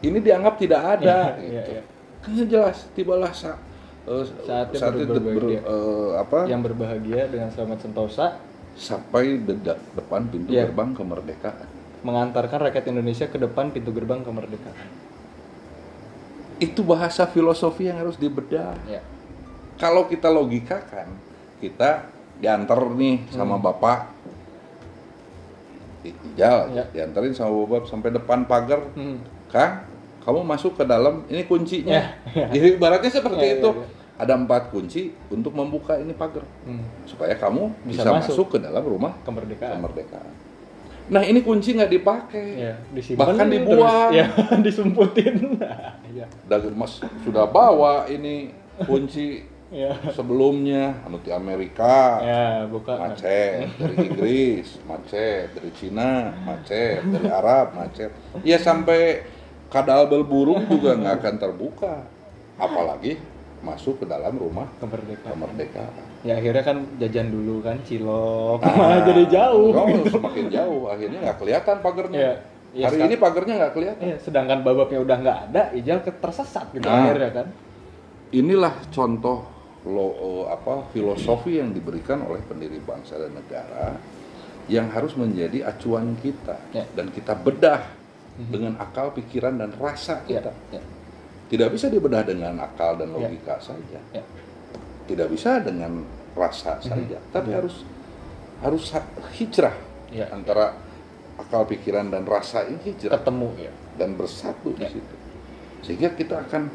ini 0.00 0.18
dianggap 0.18 0.54
tidak 0.56 0.80
ada 0.98 1.36
Iya, 1.36 1.62
gitu. 1.62 1.72
kan 2.20 2.30
jelas 2.48 2.88
tibalah 2.90 3.30
sa 3.30 3.60
Saatnya 4.04 4.76
saat 4.76 4.96
itu 4.96 5.16
ber- 5.16 5.48
eh, 5.54 5.62
apa 6.14 6.44
yang 6.44 6.60
berbahagia 6.60 7.24
dengan 7.26 7.48
selamat 7.48 7.78
sentosa 7.80 8.36
sampai 8.74 9.38
de- 9.38 9.56
de- 9.56 9.80
depan 9.94 10.26
pintu 10.26 10.50
Iya. 10.50 10.66
gerbang 10.66 10.92
kemerdekaan 10.92 11.64
mengantarkan 12.02 12.58
rakyat 12.62 12.84
Indonesia 12.86 13.24
ke 13.24 13.38
depan 13.38 13.70
pintu 13.70 13.88
gerbang 13.90 14.20
kemerdekaan 14.20 14.88
itu 16.56 16.80
bahasa 16.80 17.24
filosofi 17.24 17.86
yang 17.86 17.96
harus 17.96 18.14
dibedah 18.14 18.76
ya 18.84 19.00
kalau 19.74 20.04
kita 20.04 20.28
logikakan 20.28 21.08
kita 21.58 22.04
diantar 22.36 22.76
nih 22.90 23.24
sama 23.30 23.56
Hmm. 23.56 23.64
bapak 23.64 23.98
Ijal 26.04 26.68
Ya. 26.70 26.84
diantarin 26.86 27.32
sama 27.32 27.56
bapak 27.64 27.88
sampai 27.88 28.12
depan 28.12 28.44
pagar 28.44 28.84
Mhm. 28.92 29.16
Kang 29.54 29.86
kamu 30.20 30.40
masuk 30.42 30.74
ke 30.74 30.82
dalam 30.82 31.22
ini 31.28 31.44
kuncinya. 31.44 32.00
Ya, 32.34 32.46
jadi 32.52 32.74
ibaratnya 32.74 33.12
seperti 33.12 33.44
Ya, 33.44 33.52
ya, 33.54 33.58
itu. 33.60 33.70
ya. 33.70 33.86
ada 34.14 34.32
empat 34.34 34.70
kunci 34.70 35.10
untuk 35.28 35.52
membuka 35.52 35.94
ini 35.94 36.10
pagar. 36.10 36.42
Mhm. 36.64 37.04
supaya 37.04 37.34
kamu 37.34 37.70
Bisa 37.84 38.02
bisa, 38.02 38.10
masuk. 38.10 38.34
masuk. 38.34 38.46
ke 38.50 38.58
dalam 38.58 38.82
rumah 38.82 39.12
kemerdekaan. 39.22 39.78
kemerdekaan. 39.78 40.32
Nah 41.04 41.20
ini 41.20 41.38
kunci 41.38 41.76
nggak 41.76 41.92
dipakai. 41.92 42.46
Ya 42.56 42.74
disimpan 42.90 43.20
Bahkan 43.30 43.46
dibuang. 43.46 44.10
terus, 44.10 44.16
ya 44.16 44.26
disumputin 44.66 45.34
ya. 46.18 46.26
Dan 46.48 46.72
mas 46.74 46.96
sudah 47.20 47.44
bawa 47.44 48.08
ini 48.08 48.48
kunci 48.80 49.44
ya. 49.68 49.92
sebelumnya. 50.08 51.04
Anu 51.04 51.20
di 51.20 51.28
Amerika. 51.28 52.24
Ya 52.24 52.64
buka. 52.64 52.96
Macet 52.96 53.68
dari 53.76 54.08
Inggris 54.08 54.80
macet 54.88 55.52
dari 55.52 55.68
Cina 55.76 56.32
macet 56.40 57.04
dari 57.04 57.28
Arab 57.28 57.76
macet. 57.76 58.08
Ya 58.40 58.56
sampai 58.56 59.28
kadal 59.74 60.06
burung 60.22 60.62
juga 60.64 60.94
nggak 60.94 61.14
akan 61.18 61.34
terbuka 61.36 61.92
apalagi 62.54 63.18
masuk 63.58 63.98
ke 63.98 64.06
dalam 64.06 64.36
rumah 64.36 64.68
kemerdekaan 64.78 65.34
kemerdekaan 65.34 65.92
ya 66.22 66.36
akhirnya 66.36 66.62
kan 66.62 66.76
jajan 66.96 67.28
dulu 67.28 67.58
kan 67.58 67.80
cilok 67.82 68.60
Ah, 68.60 68.70
malah 68.70 69.00
jadi 69.08 69.24
jauh 69.26 69.72
oh, 69.72 69.84
gitu. 69.88 70.14
semakin 70.14 70.46
jauh 70.48 70.82
akhirnya 70.86 71.18
nggak 71.20 71.38
kelihatan 71.38 71.76
pagernya 71.80 72.20
Iya. 72.20 72.34
Iya, 72.74 72.84
hari 72.84 72.96
sekarang- 72.96 73.10
ini 73.10 73.16
pagernya 73.18 73.54
nggak 73.56 73.72
kelihatan 73.72 74.02
Iya, 74.04 74.16
sedangkan 74.20 74.58
babaknya 74.62 74.98
udah 75.00 75.16
nggak 75.18 75.38
ada 75.48 75.62
Ijal 75.72 75.98
tersesat 76.04 76.66
gitu 76.70 76.84
Nah. 76.84 77.02
akhirnya 77.02 77.30
kan 77.32 77.46
inilah 78.30 78.74
contoh 78.88 79.38
lo 79.84 80.06
eh, 80.12 80.44
apa 80.50 80.86
filosofi 80.90 81.58
yang 81.58 81.70
diberikan 81.70 82.20
oleh 82.20 82.40
pendiri 82.40 82.78
bangsa 82.78 83.16
dan 83.16 83.32
negara 83.32 83.96
yang 84.66 84.88
harus 84.88 85.12
menjadi 85.14 85.66
acuan 85.66 86.14
kita 86.18 86.56
Ya. 86.70 86.84
dan 86.90 87.08
kita 87.08 87.32
bedah 87.34 87.80
dengan 88.36 88.74
akal 88.76 89.10
pikiran 89.10 89.54
dan 89.56 89.70
rasa 89.74 90.18
ya, 90.26 90.42
kita 90.42 90.52
ya, 90.70 90.82
tidak 91.46 91.68
bisa 91.70 91.86
dibedah 91.86 92.22
dengan 92.22 92.58
akal 92.58 92.98
dan 92.98 93.14
Ya. 93.14 93.30
logika 93.30 93.54
saja 93.62 94.00
ya. 94.10 94.24
tidak 95.06 95.30
bisa 95.30 95.60
dengan 95.60 96.02
rasa 96.34 96.80
saja 96.80 97.18
tapi 97.30 97.54
Ya. 97.54 97.62
harus 97.62 97.86
harus 98.58 98.84
ha- 98.90 99.06
hijrah 99.36 99.76
Ya. 100.10 100.26
antara 100.30 100.74
akal 101.36 101.62
pikiran 101.64 102.10
dan 102.10 102.26
rasa 102.26 102.66
ini 102.66 102.78
hijrah 102.84 103.18
ketemu 103.18 103.48
ya 103.60 103.72
dan 103.94 104.18
bersatu 104.18 104.74
Ya. 104.74 104.90
di 104.90 104.98
situ 104.98 105.16
sehingga 105.86 106.10
kita 106.12 106.42
akan 106.42 106.70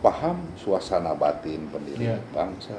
paham 0.00 0.36
suasana 0.56 1.16
batin 1.16 1.68
pendiri 1.68 2.12
Ya. 2.12 2.20
bangsa 2.32 2.76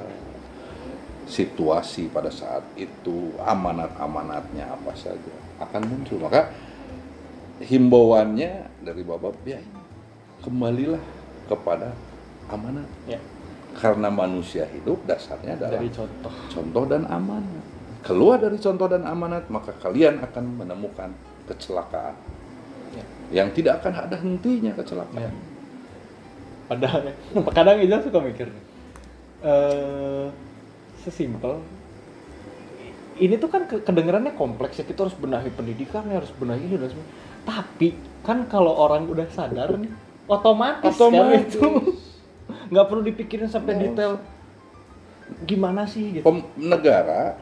situasi 1.22 2.10
pada 2.10 2.28
saat 2.28 2.66
itu 2.74 3.30
amanat-amanatnya 3.40 4.68
apa 4.68 4.90
saja 4.92 5.32
akan 5.62 5.82
muncul 5.86 6.18
maka 6.18 6.50
himbauannya 7.60 8.70
dari 8.80 9.02
bapak 9.04 9.34
ya 9.44 9.60
kembalilah 10.40 11.02
kepada 11.50 11.92
amanat. 12.48 12.88
Ya. 13.04 13.20
Karena 13.72 14.08
manusia 14.12 14.68
hidup 14.68 15.04
dasarnya 15.08 15.56
adalah 15.56 15.80
dari 15.80 15.88
contoh. 15.92 16.32
contoh 16.52 16.84
dan 16.88 17.04
amanat. 17.08 17.64
Keluar 18.04 18.40
dari 18.40 18.56
contoh 18.56 18.86
dan 18.88 19.04
amanat 19.04 19.48
maka 19.52 19.72
kalian 19.80 20.20
akan 20.24 20.44
menemukan 20.64 21.10
kecelakaan. 21.48 22.16
Ya. 22.92 23.04
yang 23.32 23.48
tidak 23.56 23.80
akan 23.80 24.04
ada 24.04 24.20
hentinya 24.20 24.76
ya. 24.76 24.84
kecelakaan 24.84 25.32
padahal 26.68 27.00
ya, 27.08 27.14
kadang 27.56 27.80
Ijal 27.80 28.04
suka 28.04 28.20
mikir 28.20 28.52
eh 29.40 30.28
sesimpel 31.00 31.64
ini 33.16 33.40
tuh 33.40 33.48
kan 33.48 33.64
ke- 33.64 33.80
kedengerannya 33.80 34.36
kompleks 34.36 34.76
ya 34.76 34.84
kita 34.84 35.08
harus 35.08 35.16
benahi 35.16 35.48
pendidikannya 35.56 36.20
harus 36.20 36.32
benahi 36.36 36.68
ini 36.68 36.76
dan 36.76 36.92
sebagainya 36.92 37.16
tapi 37.42 37.94
kan 38.22 38.46
kalau 38.46 38.70
orang 38.72 39.06
udah 39.06 39.26
sadar 39.28 39.74
nih 39.74 39.90
otomatis, 40.26 40.86
kan 40.86 40.92
Otomatis. 40.94 41.52
itu 41.52 41.68
nggak 42.72 42.86
perlu 42.86 43.02
dipikirin 43.02 43.48
sampai 43.50 43.74
detail 43.76 44.22
gimana 45.44 45.84
sih 45.84 46.20
gitu 46.20 46.24
Pem- 46.24 46.46
negara 46.56 47.36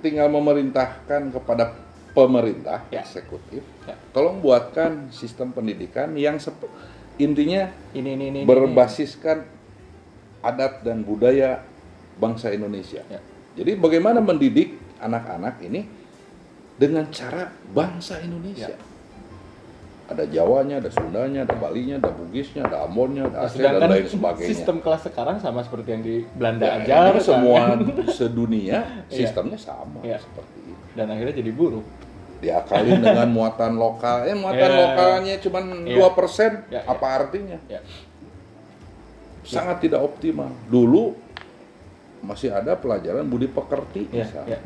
tinggal 0.00 0.28
memerintahkan 0.28 1.32
kepada 1.32 1.72
pemerintah 2.14 2.86
Ya. 2.88 3.02
eksekutif 3.02 3.64
Ya. 3.84 3.96
tolong 4.14 4.38
buatkan 4.38 5.10
sistem 5.10 5.50
pendidikan 5.50 6.14
yang 6.14 6.38
intinya 7.16 7.68
ini 7.92 8.10
ini 8.14 8.24
ini 8.30 8.38
ini. 8.42 8.48
berbasiskan 8.48 9.44
adat 10.40 10.84
dan 10.84 11.00
budaya 11.02 11.64
bangsa 12.20 12.52
Indonesia. 12.52 13.00
Ya. 13.08 13.18
Jadi 13.54 13.74
bagaimana 13.74 14.20
mendidik 14.20 14.76
anak-anak 14.98 15.62
ini 15.62 15.86
dengan 16.76 17.06
cara 17.10 17.48
bangsa 17.70 18.20
Indonesia. 18.20 18.70
Ya. 18.70 18.78
Ada 20.04 20.28
Jawanya, 20.28 20.78
ada 20.78 20.90
Sundanya, 20.92 21.48
ada 21.48 21.56
Balinya, 21.56 21.96
ada 21.96 22.12
Bugisnya, 22.12 22.60
ada 22.62 22.84
Ambonnya, 22.84 23.24
ada 23.24 23.48
Aceh 23.48 23.56
dan 23.56 23.80
lain 23.82 24.04
sebagainya. 24.04 24.50
sistem 24.52 24.76
kelas 24.78 25.00
sekarang 25.02 25.40
sama 25.40 25.64
seperti 25.64 25.88
yang 25.90 26.02
di 26.02 26.16
Belanda 26.30 26.60
Ya, 26.60 26.76
aja 26.78 26.96
kan. 27.10 27.24
semua 27.24 27.60
sedunia 28.12 28.84
Iya. 29.08 29.08
sistemnya 29.08 29.56
sama 29.56 30.04
Iya. 30.04 30.20
seperti 30.20 30.58
itu. 30.62 30.82
dan 30.92 31.08
akhirnya 31.08 31.34
jadi 31.34 31.50
buruk 31.50 31.86
Diakalin 32.36 33.00
dengan 33.00 33.24
muatan 33.26 33.72
lokal. 33.74 34.28
Eh 34.28 34.36
muatan 34.36 34.68
Iya. 34.68 34.76
lokalnya 34.78 35.34
cuma 35.40 35.58
Iya. 35.64 35.96
2%, 35.96 36.52
Iya, 36.68 36.80
apa 36.84 37.06
artinya? 37.08 37.56
ya 37.64 37.80
Sangat 39.42 39.80
tidak 39.80 40.00
optimal. 40.00 40.52
Dulu 40.66 41.16
masih 42.20 42.48
ada 42.48 42.72
pelajaran 42.74 43.24
budi 43.24 43.44
pekerti 43.46 44.08
ya, 44.08 44.20
misalnya. 44.22 44.56
ya. 44.56 44.58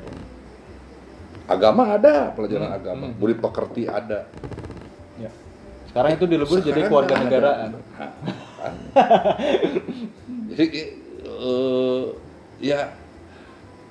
Agama 1.47 1.83
ada, 1.93 2.31
pelajaran 2.31 2.69
Hmm, 2.69 2.79
agama. 2.79 3.05
hmm. 3.07 3.17
Budi 3.17 3.35
pekerti 3.35 3.83
ada. 3.85 4.27
Ya. 5.89 5.91
sekarang 5.91 6.13
itu 6.15 6.25
dilebur 6.27 6.59
jadi 6.61 6.81
keluarga 6.85 7.15
negaraan. 7.19 7.71
Jadi 10.51 10.65
eh, 11.23 12.05
ya 12.61 12.91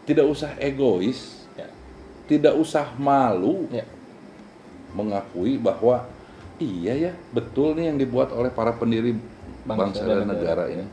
tidak 0.04 0.28
usah 0.28 0.52
egois, 0.58 1.48
ya. 1.56 1.68
tidak 2.28 2.54
usah 2.56 2.92
malu 2.96 3.68
Ya. 3.72 3.84
mengakui 4.92 5.56
bahwa 5.56 6.08
iya 6.58 7.12
ya 7.12 7.14
betul 7.32 7.76
nih 7.76 7.92
yang 7.92 7.98
dibuat 7.98 8.32
oleh 8.32 8.50
para 8.50 8.74
pendiri 8.74 9.14
bangsa, 9.64 10.04
dan 10.04 10.26
negara, 10.26 10.68
ini. 10.68 10.88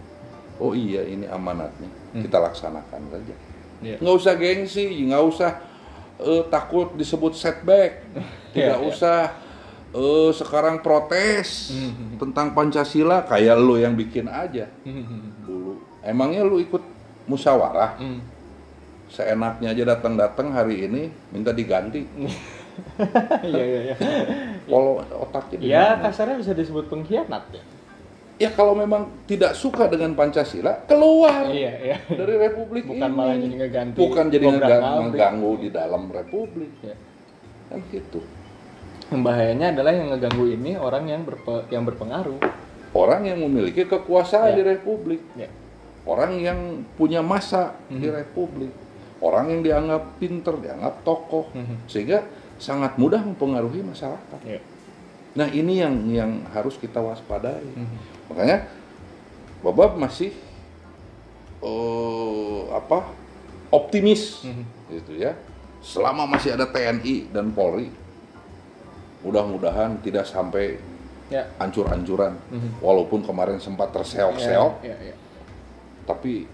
Oh 0.59 0.71
iya 0.73 1.03
ini 1.03 1.27
amanatnya 1.27 1.91
Hmm. 2.15 2.23
kita 2.23 2.39
laksanakan 2.39 3.01
saja. 3.11 3.35
Iya. 3.83 3.97
nggak 3.99 4.17
usah 4.17 4.35
gengsi 4.39 4.87
nggak 5.11 5.25
usah 5.27 5.51
eh, 6.17 6.43
takut 6.47 6.95
disebut 6.95 7.35
setback 7.35 8.07
tidak 8.55 8.79
Iya, 8.79 8.87
iya. 8.87 8.89
usah 8.89 9.19
eh, 9.95 10.31
sekarang 10.31 10.79
protes 10.79 11.71
Mhm. 11.71 12.19
tentang 12.19 12.51
pancasila 12.51 13.23
kayak 13.23 13.57
lu 13.57 13.77
yang 13.77 13.95
bikin 13.95 14.27
aja 14.27 14.67
Hmm. 14.83 15.31
dulu 15.41 15.79
emangnya 16.01 16.43
lu 16.43 16.59
ikut 16.59 16.83
musyawarah 17.25 17.97
Hmm. 17.97 18.21
seenaknya 19.07 19.71
aja 19.71 19.85
datang-datang 19.89 20.51
hari 20.51 20.85
ini 20.85 21.03
minta 21.31 21.51
diganti 21.51 22.03
Iya 23.45 23.63
iya 23.63 23.81
iya. 23.85 23.97
kalau 24.67 24.99
otaknya 25.15 25.63
Ya 25.63 25.85
kasarnya 25.97 26.37
bisa 26.37 26.53
disebut 26.53 26.91
pengkhianat 26.91 27.47
ya. 27.49 27.63
ya 28.37 28.51
kalau 28.51 28.75
memang 28.75 29.07
tidak 29.25 29.55
suka 29.55 29.87
dengan 29.87 30.11
pancasila 30.13 30.83
keluar 30.85 31.47
Iya 31.47 31.73
iya. 31.81 31.97
dari 32.09 32.35
republik 32.37 32.83
Bukan 32.85 32.99
ini 33.01 33.15
malah 33.15 33.37
jadi 33.37 33.57
ngeganti 33.57 33.97
bukan 33.97 34.25
jadi 34.27 34.45
mengganggu 34.99 35.53
di 35.57 35.69
dalam 35.71 36.11
republik 36.11 36.73
Ya. 36.83 36.99
kan 37.65 37.79
gitu 37.89 38.19
Yang 39.13 39.21
bahayanya 39.23 39.67
adalah 39.73 39.93
yang 39.93 40.09
ngeganggu 40.13 40.45
ini 40.49 40.73
orang 40.77 41.05
yang 41.05 41.23
berpe- 41.23 41.67
yang 41.69 41.85
berpengaruh. 41.85 42.41
orang 42.95 43.27
yang 43.27 43.43
memiliki 43.43 43.91
kekuasaan 43.91 44.55
Ya. 44.55 44.57
di 44.57 44.63
republik 44.65 45.19
Ya. 45.35 45.51
orang 46.07 46.39
yang 46.39 46.59
punya 46.95 47.27
masa 47.27 47.75
di 47.91 48.07
Mhm. 48.07 48.15
republik 48.15 48.71
orang 49.19 49.51
yang 49.51 49.61
dianggap 49.67 50.15
pinter 50.23 50.55
dianggap 50.63 51.03
tokoh 51.03 51.51
Mhm. 51.51 51.91
sehingga 51.91 52.23
sangat 52.55 52.95
mudah 52.95 53.19
mempengaruhi 53.19 53.83
masyarakat 53.83 54.39
Ya. 54.47 54.63
nah 55.35 55.51
ini 55.51 55.83
yang 55.83 56.07
yang 56.07 56.47
harus 56.55 56.79
kita 56.79 57.03
waspadai 57.03 57.67
Mhm. 57.67 57.97
makanya 58.31 58.71
Bapak 59.59 59.99
masih 59.99 60.31
eh, 61.65 62.61
apa 62.71 63.11
optimis 63.75 64.47
Mhm. 64.47 64.65
gitu 64.93 65.13
ya 65.19 65.35
selama 65.83 66.31
masih 66.31 66.55
ada 66.55 66.71
TNI 66.71 67.27
dan 67.35 67.51
Polri 67.51 67.91
mudah-mudahan 69.25 69.99
tidak 69.99 70.25
sampai 70.25 70.77
Ya. 71.25 71.49
ancur-ancuran 71.57 72.37
Mhm. 72.47 72.79
walaupun 72.79 73.25
kemarin 73.25 73.57
sempat 73.57 73.89
terseok-seok 73.91 74.85
Ya, 74.85 74.93
ya, 74.93 75.11
ya. 75.11 75.17
tapi 76.05 76.45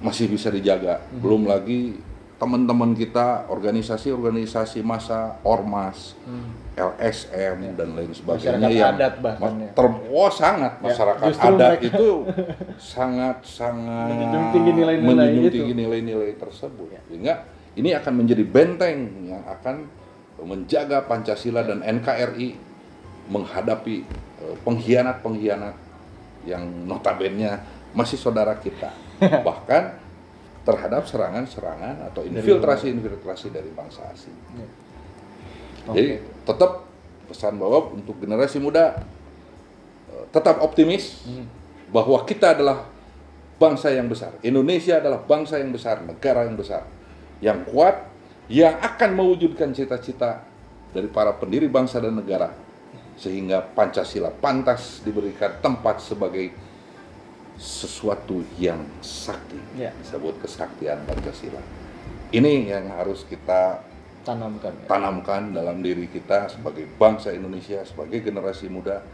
masih 0.00 0.26
bisa 0.26 0.48
dijaga 0.48 1.04
Mhm. 1.06 1.20
belum 1.20 1.42
lagi 1.44 2.00
teman-teman 2.34 2.92
kita 2.92 3.46
organisasi-organisasi 3.46 4.82
masa 4.82 5.38
ormas 5.40 6.18
Hmm. 6.24 6.50
LSM 6.74 7.78
dan 7.78 7.94
lain 7.94 8.10
sebagainya 8.10 8.58
Masyarakat 8.58 8.74
yang 8.74 8.94
adat 8.96 9.14
bahkan 9.22 9.52
ya. 9.54 9.70
ter- 9.70 10.02
oh 10.10 10.26
sangat 10.28 10.72
Ya, 10.74 10.82
masyarakat 10.82 11.26
justru 11.30 11.46
adat 11.46 11.70
mereka- 11.70 11.86
itu 11.86 12.08
sangat 12.96 13.36
sangat 13.46 14.08
Menjunjung 14.10 14.46
tinggi 14.50 14.72
nilai-nilai 14.74 15.14
menjunjung 15.14 15.52
tinggi 15.54 15.74
nilai-nilai 15.78 16.32
tersebut 16.34 16.88
Ya. 16.90 17.00
sehingga 17.06 17.34
ini 17.76 17.90
akan 17.92 18.12
menjadi 18.16 18.42
benteng 18.42 18.98
yang 19.24 19.42
akan 19.46 19.76
menjaga 20.42 21.06
Pancasila 21.06 21.62
dan 21.62 21.80
NKRI 21.84 22.58
menghadapi 23.30 23.96
eh, 24.42 24.56
pengkhianat-pengkhianat 24.66 25.76
yang 26.44 26.66
notabene 26.84 27.56
masih 27.94 28.18
saudara 28.18 28.58
kita 28.58 28.90
bahkan 29.46 29.96
terhadap 30.64 31.04
serangan-serangan 31.04 32.08
atau 32.12 32.24
infiltrasi-infiltrasi 32.24 33.52
dari 33.52 33.68
bangsa 33.72 34.00
asing. 34.12 34.34
Ya. 34.56 34.68
Jadi 35.92 36.08
tetap 36.48 36.88
pesan 37.28 37.60
bahwa 37.60 37.92
untuk 37.92 38.16
generasi 38.20 38.56
muda 38.60 39.04
eh, 40.08 40.24
tetap 40.32 40.60
optimis 40.60 41.24
Hmm. 41.24 41.46
bahwa 41.92 42.20
kita 42.26 42.56
adalah 42.58 42.84
bangsa 43.56 43.92
yang 43.92 44.10
besar. 44.10 44.34
Indonesia 44.42 44.98
adalah 44.98 45.22
bangsa 45.22 45.62
yang 45.62 45.70
besar, 45.70 46.02
negara 46.02 46.42
yang 46.44 46.58
besar, 46.58 46.82
yang 47.38 47.62
kuat, 47.68 48.02
yang 48.50 48.76
akan 48.80 49.10
mewujudkan 49.16 49.72
cita-cita 49.72 50.44
dari 50.92 51.08
para 51.08 51.32
pendiri 51.34 51.66
bangsa 51.66 51.98
dan 51.98 52.14
negara 52.14 52.52
sehingga 53.14 53.62
Pancasila 53.62 54.28
pantas 54.30 55.00
diberikan 55.06 55.62
tempat 55.62 56.02
sebagai 56.02 56.50
sesuatu 57.54 58.42
yang 58.58 58.82
sakti. 58.98 59.58
Ya. 59.78 59.94
Disebut 60.02 60.42
kesaktian 60.42 61.06
Pancasila. 61.06 61.62
Ini 62.34 62.74
yang 62.74 62.90
harus 62.98 63.22
kita 63.22 63.78
Tanamkan. 64.26 64.72
ya. 64.74 64.86
tanamkan 64.90 65.42
dalam 65.54 65.78
diri 65.84 66.10
kita 66.10 66.50
sebagai 66.50 66.88
bangsa 66.98 67.30
Indonesia, 67.30 67.84
sebagai 67.86 68.24
generasi 68.24 68.66
muda, 68.66 69.04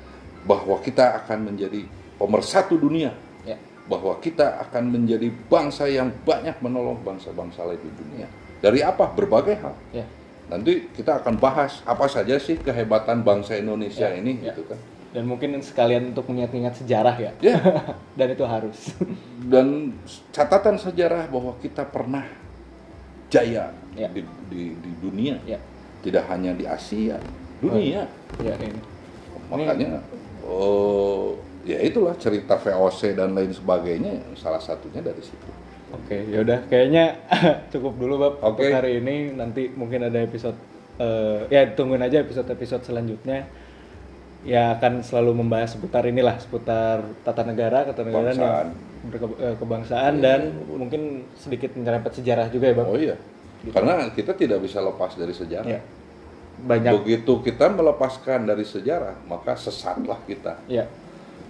bahwa 0.49 0.81
kita 0.81 1.21
akan 1.21 1.53
menjadi 1.53 1.85
pemersatu 2.17 2.81
dunia, 2.81 3.13
Ya. 3.45 3.61
bahwa 3.91 4.17
kita 4.23 4.63
akan 4.69 4.89
menjadi 4.95 5.29
bangsa 5.51 5.91
yang 5.91 6.09
banyak 6.25 6.57
menolong 6.65 7.03
bangsa-bangsa 7.05 7.67
lain 7.69 7.83
di 7.83 7.93
dunia. 7.93 8.29
Dari 8.61 8.81
apa? 8.81 9.09
Berbagai 9.09 9.57
hal. 9.57 9.75
Ya. 9.91 10.05
Nanti 10.47 10.89
kita 10.93 11.21
akan 11.21 11.39
bahas 11.39 11.81
apa 11.85 12.05
saja 12.07 12.37
sih 12.37 12.59
kehebatan 12.59 13.23
bangsa 13.23 13.57
Indonesia 13.57 14.11
Ya, 14.11 14.19
ini, 14.19 14.41
ya. 14.43 14.53
gitu 14.53 14.67
kan? 14.67 14.79
Dan 15.11 15.27
mungkin 15.27 15.59
sekalian 15.59 16.15
untuk 16.15 16.31
mengingat-ingat 16.31 16.79
sejarah 16.79 17.17
ya. 17.19 17.33
Ya, 17.43 17.59
Dan 18.19 18.29
itu 18.31 18.45
harus. 18.47 18.95
dan 19.43 19.91
catatan 20.31 20.79
sejarah 20.79 21.27
bahwa 21.27 21.55
kita 21.59 21.83
pernah 21.83 22.27
jaya 23.27 23.75
Ya. 23.91 24.07
di, 24.07 24.23
di, 24.47 24.71
di 24.79 24.91
dunia, 25.03 25.35
ya. 25.43 25.59
tidak 26.01 26.31
hanya 26.31 26.55
di 26.55 26.63
Asia, 26.63 27.19
dunia. 27.59 28.07
Ya 28.39 28.55
ini. 28.57 28.79
makanya 29.51 29.99
oh 30.47 31.35
ya 31.67 31.83
itulah 31.83 32.15
cerita 32.15 32.55
VOC 32.55 33.19
dan 33.19 33.35
lain 33.35 33.51
sebagainya 33.51 34.23
salah 34.39 34.63
satunya 34.63 35.03
dari 35.03 35.19
situ 35.19 35.51
Oke, 35.91 36.23
yaudah 36.27 36.67
kayaknya 36.67 37.19
cukup 37.73 37.99
dulu 37.99 38.15
Bab 38.17 38.35
Oke. 38.41 38.63
untuk 38.63 38.71
hari 38.73 38.99
ini. 38.99 39.33
Nanti 39.33 39.67
mungkin 39.69 40.03
ada 40.03 40.19
episode 40.19 40.55
eh, 40.97 41.47
ya 41.49 41.67
tungguin 41.69 42.01
aja 42.01 42.21
episode-episode 42.21 42.83
selanjutnya. 42.85 43.47
Ya 44.41 44.73
akan 44.73 45.05
selalu 45.05 45.37
membahas 45.37 45.77
seputar 45.77 46.01
inilah, 46.03 46.41
seputar 46.41 47.05
tata 47.21 47.45
negara, 47.45 47.85
Kebangsaan. 47.85 48.33
yang 48.33 48.73
berke- 49.05 49.37
eh, 49.39 49.55
kebangsaan 49.55 50.13
Iya, 50.17 50.23
dan 50.23 50.41
iya. 50.49 50.77
mungkin 50.79 51.03
sedikit 51.35 51.73
menyerempet 51.75 52.13
sejarah 52.15 52.49
juga 52.49 52.69
ya, 52.69 52.75
Bab. 52.75 52.89
oh 52.89 52.97
iya 52.97 53.17
karena 53.61 54.09
kita 54.09 54.33
tidak 54.33 54.65
bisa 54.65 54.81
lepas 54.81 55.13
dari 55.15 55.37
sejarah 55.37 55.69
Ya. 55.69 55.81
Banyak 56.61 56.93
begitu 57.01 57.41
kita 57.41 57.69
melepaskan 57.69 58.45
dari 58.45 58.65
sejarah 58.65 59.17
maka 59.25 59.53
sesatlah 59.53 60.17
kita 60.25 60.57
ya. 60.65 60.85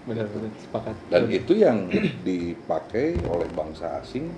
Benar-benar 0.00 0.50
sepakat. 0.56 0.94
dan 1.06 1.22
itu 1.28 1.52
yang 1.54 1.86
dipakai 2.22 3.20
oleh 3.22 3.48
bangsa 3.50 4.00
asing 4.00 4.32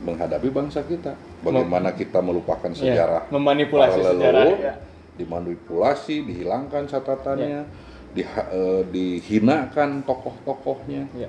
menghadapi 0.00 0.48
bangsa 0.48 0.80
kita 0.82 1.12
bagaimana 1.40 1.92
kita 1.92 2.18
melupakan 2.18 2.72
Ya, 2.72 2.78
sejarah 2.96 3.22
memanipulasi 3.28 4.00
para 4.00 4.10
sejarah 4.10 4.44
ya. 4.56 4.74
dimanipulasi 5.14 6.24
dihilangkan 6.24 6.88
catatannya 6.88 7.48
Ya. 7.50 7.62
diha- 8.10 8.48
eh, 8.48 8.82
dihinakan 8.88 10.00
tokoh-tokohnya 10.02 11.04
Ya. 11.12 11.28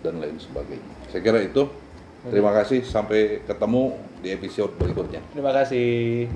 dan 0.00 0.18
lain 0.18 0.34
sebagainya. 0.36 0.90
Saya 1.06 1.22
kira 1.22 1.38
itu. 1.40 1.70
Terima 2.20 2.52
kasih 2.52 2.84
sampai 2.84 3.40
ketemu 3.40 3.96
di 4.20 4.28
episode 4.28 4.76
berikutnya. 4.76 5.24
Terima 5.32 5.54
kasih. 5.54 6.28